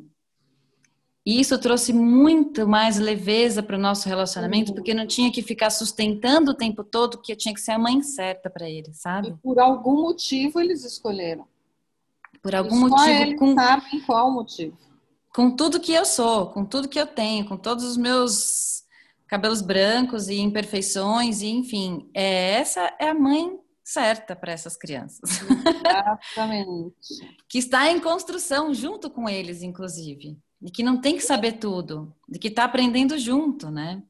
E 1.26 1.40
isso 1.40 1.58
trouxe 1.58 1.92
muito 1.92 2.68
mais 2.68 3.00
leveza 3.00 3.64
para 3.64 3.78
o 3.78 3.80
nosso 3.80 4.08
relacionamento, 4.08 4.70
uhum. 4.70 4.76
porque 4.76 4.94
não 4.94 5.08
tinha 5.08 5.32
que 5.32 5.42
ficar 5.42 5.70
sustentando 5.70 6.52
o 6.52 6.54
tempo 6.54 6.84
todo 6.84 7.18
que 7.18 7.32
eu 7.32 7.38
tinha 7.38 7.54
que 7.54 7.62
ser 7.62 7.72
a 7.72 7.80
mãe 7.80 8.02
certa 8.04 8.50
para 8.50 8.70
eles, 8.70 8.98
sabe? 8.98 9.30
E 9.30 9.34
por 9.38 9.58
algum 9.60 10.02
motivo 10.02 10.60
eles 10.60 10.84
escolheram. 10.84 11.48
Por 12.42 12.54
algum 12.54 12.76
e 12.76 12.90
motivo. 12.90 13.10
Eles 13.10 13.40
com... 13.40 13.56
sabem 13.56 14.02
qual 14.02 14.32
motivo. 14.32 14.78
Com 15.34 15.50
tudo 15.56 15.80
que 15.80 15.94
eu 15.94 16.06
sou, 16.06 16.48
com 16.48 16.66
tudo 16.66 16.90
que 16.90 17.00
eu 17.00 17.08
tenho, 17.08 17.48
com 17.48 17.58
todos 17.58 17.86
os 17.86 17.98
meus 17.98 18.73
cabelos 19.34 19.64
brancos 19.64 20.28
e 20.28 20.36
imperfeições, 20.36 21.42
e 21.42 21.48
enfim, 21.48 22.08
é, 22.14 22.52
essa 22.52 22.96
é 23.00 23.10
a 23.10 23.16
mãe 23.16 23.60
certa 23.84 24.36
para 24.36 24.52
essas 24.52 24.78
crianças. 24.78 25.42
Exatamente. 25.42 27.36
que 27.50 27.58
está 27.58 27.90
em 27.90 28.00
construção 28.00 28.72
junto 28.76 29.10
com 29.10 29.28
eles, 29.28 29.64
inclusive. 29.64 30.38
E 30.62 30.70
que 30.70 30.84
não 30.84 31.02
tem 31.02 31.16
que 31.16 31.24
saber 31.24 31.54
tudo, 31.54 32.16
de 32.30 32.38
que 32.38 32.50
está 32.50 32.66
aprendendo 32.66 33.18
junto, 33.18 33.72
né? 33.72 34.04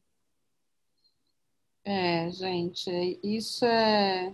É, 1.86 2.30
gente, 2.30 2.92
isso 3.24 3.64
é 3.64 4.34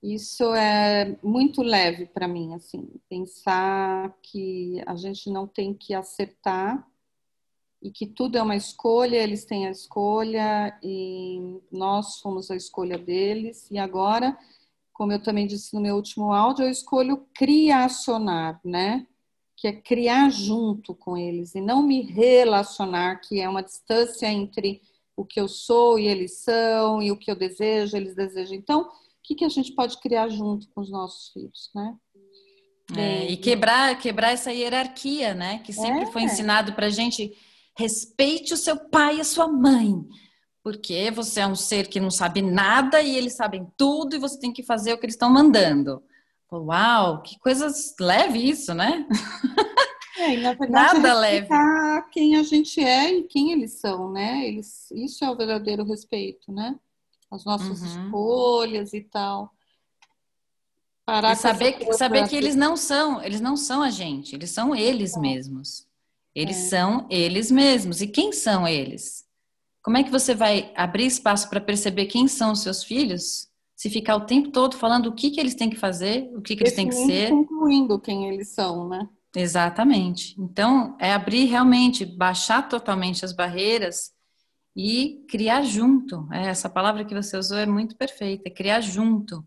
isso 0.00 0.54
é 0.54 1.16
muito 1.20 1.62
leve 1.62 2.06
para 2.06 2.28
mim, 2.28 2.54
assim, 2.54 2.88
pensar 3.08 4.16
que 4.22 4.80
a 4.86 4.94
gente 4.94 5.28
não 5.30 5.48
tem 5.48 5.74
que 5.74 5.94
acertar 5.94 6.88
e 7.82 7.90
que 7.90 8.06
tudo 8.06 8.38
é 8.38 8.42
uma 8.42 8.54
escolha, 8.54 9.16
eles 9.16 9.44
têm 9.44 9.66
a 9.66 9.70
escolha 9.70 10.78
e 10.82 11.58
nós 11.70 12.20
fomos 12.20 12.48
a 12.50 12.56
escolha 12.56 12.96
deles. 12.96 13.68
E 13.72 13.78
agora, 13.78 14.38
como 14.92 15.12
eu 15.12 15.20
também 15.20 15.48
disse 15.48 15.74
no 15.74 15.80
meu 15.80 15.96
último 15.96 16.32
áudio, 16.32 16.64
eu 16.64 16.70
escolho 16.70 17.26
criacionar, 17.34 18.60
né? 18.64 19.04
Que 19.56 19.66
é 19.66 19.72
criar 19.72 20.30
junto 20.30 20.94
com 20.94 21.16
eles 21.16 21.56
e 21.56 21.60
não 21.60 21.82
me 21.82 22.02
relacionar, 22.02 23.16
que 23.16 23.40
é 23.40 23.48
uma 23.48 23.62
distância 23.62 24.26
entre 24.26 24.80
o 25.16 25.24
que 25.24 25.40
eu 25.40 25.48
sou 25.48 25.98
e 25.98 26.06
eles 26.06 26.38
são, 26.38 27.02
e 27.02 27.10
o 27.10 27.16
que 27.16 27.30
eu 27.30 27.36
desejo, 27.36 27.96
eles 27.96 28.14
desejam. 28.14 28.54
Então, 28.54 28.82
o 28.82 28.90
que, 29.24 29.34
que 29.34 29.44
a 29.44 29.48
gente 29.48 29.72
pode 29.72 29.98
criar 29.98 30.28
junto 30.28 30.68
com 30.70 30.80
os 30.80 30.90
nossos 30.90 31.32
filhos, 31.32 31.70
né? 31.74 31.96
É, 32.96 33.30
e 33.30 33.36
quebrar, 33.36 33.98
quebrar 33.98 34.32
essa 34.32 34.52
hierarquia, 34.52 35.34
né? 35.34 35.60
Que 35.64 35.72
sempre 35.72 36.02
é. 36.02 36.06
foi 36.06 36.22
ensinado 36.22 36.74
para 36.74 36.90
gente 36.90 37.36
Respeite 37.76 38.52
o 38.52 38.56
seu 38.56 38.76
pai 38.76 39.16
e 39.16 39.20
a 39.20 39.24
sua 39.24 39.48
mãe, 39.48 40.04
porque 40.62 41.10
você 41.10 41.40
é 41.40 41.46
um 41.46 41.56
ser 41.56 41.88
que 41.88 42.00
não 42.00 42.10
sabe 42.10 42.42
nada 42.42 43.00
e 43.00 43.16
eles 43.16 43.34
sabem 43.34 43.66
tudo 43.76 44.14
e 44.14 44.18
você 44.18 44.38
tem 44.38 44.52
que 44.52 44.62
fazer 44.62 44.92
o 44.92 44.98
que 44.98 45.06
eles 45.06 45.14
estão 45.14 45.30
mandando. 45.30 46.02
Uau, 46.50 47.22
que 47.22 47.38
coisa 47.38 47.72
leve 47.98 48.38
isso, 48.38 48.74
né? 48.74 49.06
É, 50.18 50.36
na 50.36 50.52
verdade, 50.52 50.70
Nada 51.00 51.14
leve. 51.14 51.48
quem 52.12 52.36
a 52.36 52.42
gente 52.42 52.78
é 52.80 53.10
e 53.10 53.22
quem 53.24 53.52
eles 53.52 53.80
são, 53.80 54.12
né? 54.12 54.46
Eles, 54.46 54.90
isso 54.90 55.24
é 55.24 55.30
o 55.30 55.36
verdadeiro 55.36 55.82
respeito, 55.82 56.52
né? 56.52 56.78
As 57.30 57.44
nossas 57.46 57.80
uhum. 57.80 58.04
escolhas 58.04 58.92
e 58.92 59.00
tal. 59.00 59.50
Parar 61.06 61.32
e 61.32 61.36
saber, 61.36 61.94
saber 61.94 62.28
que 62.28 62.36
eles 62.36 62.54
não 62.54 62.76
são, 62.76 63.22
eles 63.22 63.40
não 63.40 63.56
são 63.56 63.82
a 63.82 63.90
gente, 63.90 64.36
eles 64.36 64.50
são 64.50 64.74
eles 64.74 65.16
é. 65.16 65.20
mesmos. 65.20 65.86
Eles 66.34 66.56
é. 66.56 66.68
são 66.68 67.06
eles 67.10 67.50
mesmos. 67.50 68.00
E 68.00 68.06
quem 68.06 68.32
são 68.32 68.66
eles? 68.66 69.24
Como 69.82 69.96
é 69.96 70.02
que 70.02 70.10
você 70.10 70.34
vai 70.34 70.72
abrir 70.76 71.06
espaço 71.06 71.50
para 71.50 71.60
perceber 71.60 72.06
quem 72.06 72.28
são 72.28 72.52
os 72.52 72.60
seus 72.60 72.84
filhos 72.84 73.50
se 73.82 73.90
ficar 73.90 74.14
o 74.14 74.26
tempo 74.26 74.52
todo 74.52 74.76
falando 74.76 75.06
o 75.06 75.12
que, 75.12 75.28
que 75.28 75.40
eles 75.40 75.56
têm 75.56 75.68
que 75.68 75.76
fazer, 75.76 76.30
o 76.36 76.40
que, 76.40 76.54
que 76.54 76.62
eles 76.62 76.74
têm 76.74 76.88
que 76.88 76.94
ser? 76.94 77.30
Incluindo 77.30 77.98
quem 77.98 78.28
eles 78.28 78.50
são, 78.50 78.88
né? 78.88 79.08
Exatamente. 79.34 80.40
Então, 80.40 80.96
é 81.00 81.12
abrir 81.12 81.46
realmente, 81.46 82.06
baixar 82.06 82.68
totalmente 82.68 83.24
as 83.24 83.32
barreiras 83.32 84.12
e 84.76 85.24
criar 85.28 85.62
junto. 85.62 86.28
É, 86.30 86.46
essa 86.46 86.70
palavra 86.70 87.04
que 87.04 87.12
você 87.12 87.36
usou 87.36 87.58
é 87.58 87.66
muito 87.66 87.96
perfeita, 87.96 88.44
é 88.46 88.52
criar 88.52 88.80
junto, 88.80 89.44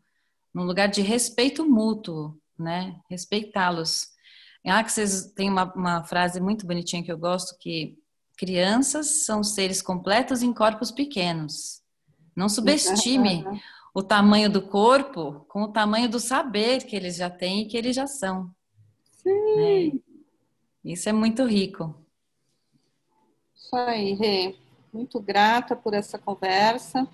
num 0.54 0.66
lugar 0.66 0.88
de 0.88 1.02
respeito 1.02 1.66
mútuo, 1.66 2.38
né? 2.60 3.00
Respeitá-los. 3.10 4.08
Em 4.66 4.72
tem 5.36 5.48
uma, 5.48 5.72
uma 5.76 6.04
frase 6.04 6.42
muito 6.42 6.66
bonitinha 6.66 7.04
que 7.04 7.12
eu 7.12 7.18
gosto, 7.20 7.56
que 7.60 7.96
crianças 8.36 9.24
são 9.24 9.44
seres 9.44 9.80
completos 9.80 10.42
em 10.42 10.52
corpos 10.52 10.90
pequenos. 10.90 11.84
Não 12.36 12.50
subestime 12.50 13.46
o 13.94 14.02
tamanho 14.02 14.50
do 14.50 14.64
corpo 14.64 15.46
com 15.48 15.62
o 15.62 15.72
tamanho 15.72 16.10
do 16.10 16.20
saber 16.20 16.84
que 16.84 16.96
eles 16.96 17.16
já 17.16 17.30
têm 17.30 17.62
e 17.62 17.68
que 17.68 17.78
eles 17.78 17.96
já 17.96 18.08
são. 18.08 18.50
Né? 19.24 19.92
Isso 20.84 21.08
é 21.08 21.14
muito 21.14 21.46
rico. 21.46 21.96
Isso 23.56 23.76
aí, 23.76 24.14
Rê. 24.14 24.56
Muito 24.92 25.20
grata 25.20 25.76
por 25.76 25.94
essa 25.94 26.18
conversa. 26.18 27.08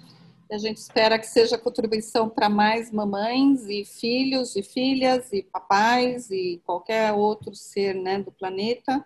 A 0.51 0.57
gente 0.57 0.77
espera 0.77 1.17
que 1.17 1.27
seja 1.27 1.57
contribuição 1.57 2.29
para 2.29 2.49
mais 2.49 2.91
mamães 2.91 3.65
e 3.67 3.85
filhos 3.85 4.55
e 4.55 4.63
filhas 4.63 5.31
e 5.31 5.43
papais 5.43 6.29
e 6.29 6.61
qualquer 6.65 7.13
outro 7.13 7.55
ser 7.55 7.95
né, 7.95 8.19
do 8.19 8.31
planeta. 8.31 9.05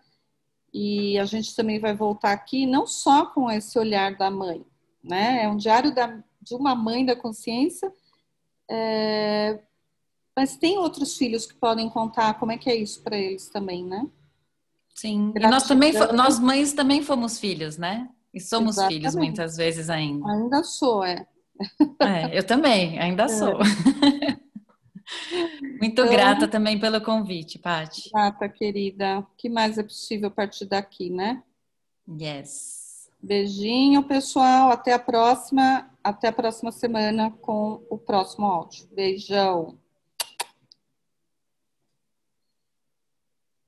E 0.73 1.17
a 1.19 1.25
gente 1.25 1.55
também 1.55 1.79
vai 1.79 1.95
voltar 1.95 2.31
aqui 2.31 2.65
não 2.65 2.87
só 2.87 3.27
com 3.27 3.49
esse 3.49 3.77
olhar 3.77 4.17
da 4.17 4.31
mãe, 4.31 4.65
né? 5.03 5.43
É 5.43 5.47
um 5.47 5.55
diário 5.55 5.93
da, 5.93 6.21
de 6.41 6.55
uma 6.55 6.75
mãe 6.75 7.05
da 7.05 7.15
consciência 7.15 7.93
é, 8.69 9.59
mas 10.35 10.57
tem 10.57 10.77
outros 10.77 11.17
filhos 11.17 11.45
que 11.45 11.53
podem 11.55 11.89
contar 11.89 12.33
como 12.39 12.51
é 12.51 12.57
que 12.57 12.69
é 12.69 12.75
isso 12.75 13.01
para 13.01 13.17
eles 13.17 13.47
também, 13.47 13.83
né? 13.83 14.07
Sim. 14.93 15.33
E 15.35 15.39
nós 15.39 15.63
também, 15.63 15.93
nós 16.13 16.39
mães 16.39 16.73
também 16.73 17.01
fomos 17.01 17.39
filhos, 17.39 17.77
né? 17.77 18.09
E 18.33 18.39
somos 18.39 18.77
Exatamente. 18.77 18.97
filhos 18.97 19.15
muitas 19.15 19.57
vezes 19.57 19.89
ainda. 19.89 20.29
Ainda 20.29 20.63
sou, 20.63 21.03
é. 21.03 21.25
É 21.99 22.37
eu 22.37 22.43
também, 22.43 22.99
ainda 22.99 23.23
é. 23.23 23.27
sou. 23.27 23.59
Muito 25.61 25.83
então, 25.83 26.09
grata 26.09 26.47
também 26.47 26.79
pelo 26.79 26.99
convite, 27.01 27.59
Paty. 27.59 28.09
Grata, 28.11 28.49
querida. 28.49 29.19
O 29.19 29.27
que 29.37 29.49
mais 29.49 29.77
é 29.77 29.83
possível 29.83 30.29
a 30.29 30.31
partir 30.31 30.65
daqui, 30.65 31.09
né? 31.09 31.43
Yes. 32.09 33.09
Beijinho, 33.21 34.03
pessoal. 34.03 34.71
Até 34.71 34.93
a 34.93 34.99
próxima. 34.99 35.89
Até 36.03 36.29
a 36.29 36.33
próxima 36.33 36.71
semana 36.71 37.31
com 37.41 37.83
o 37.89 37.97
próximo 37.97 38.45
áudio. 38.45 38.87
Beijão. 38.93 39.77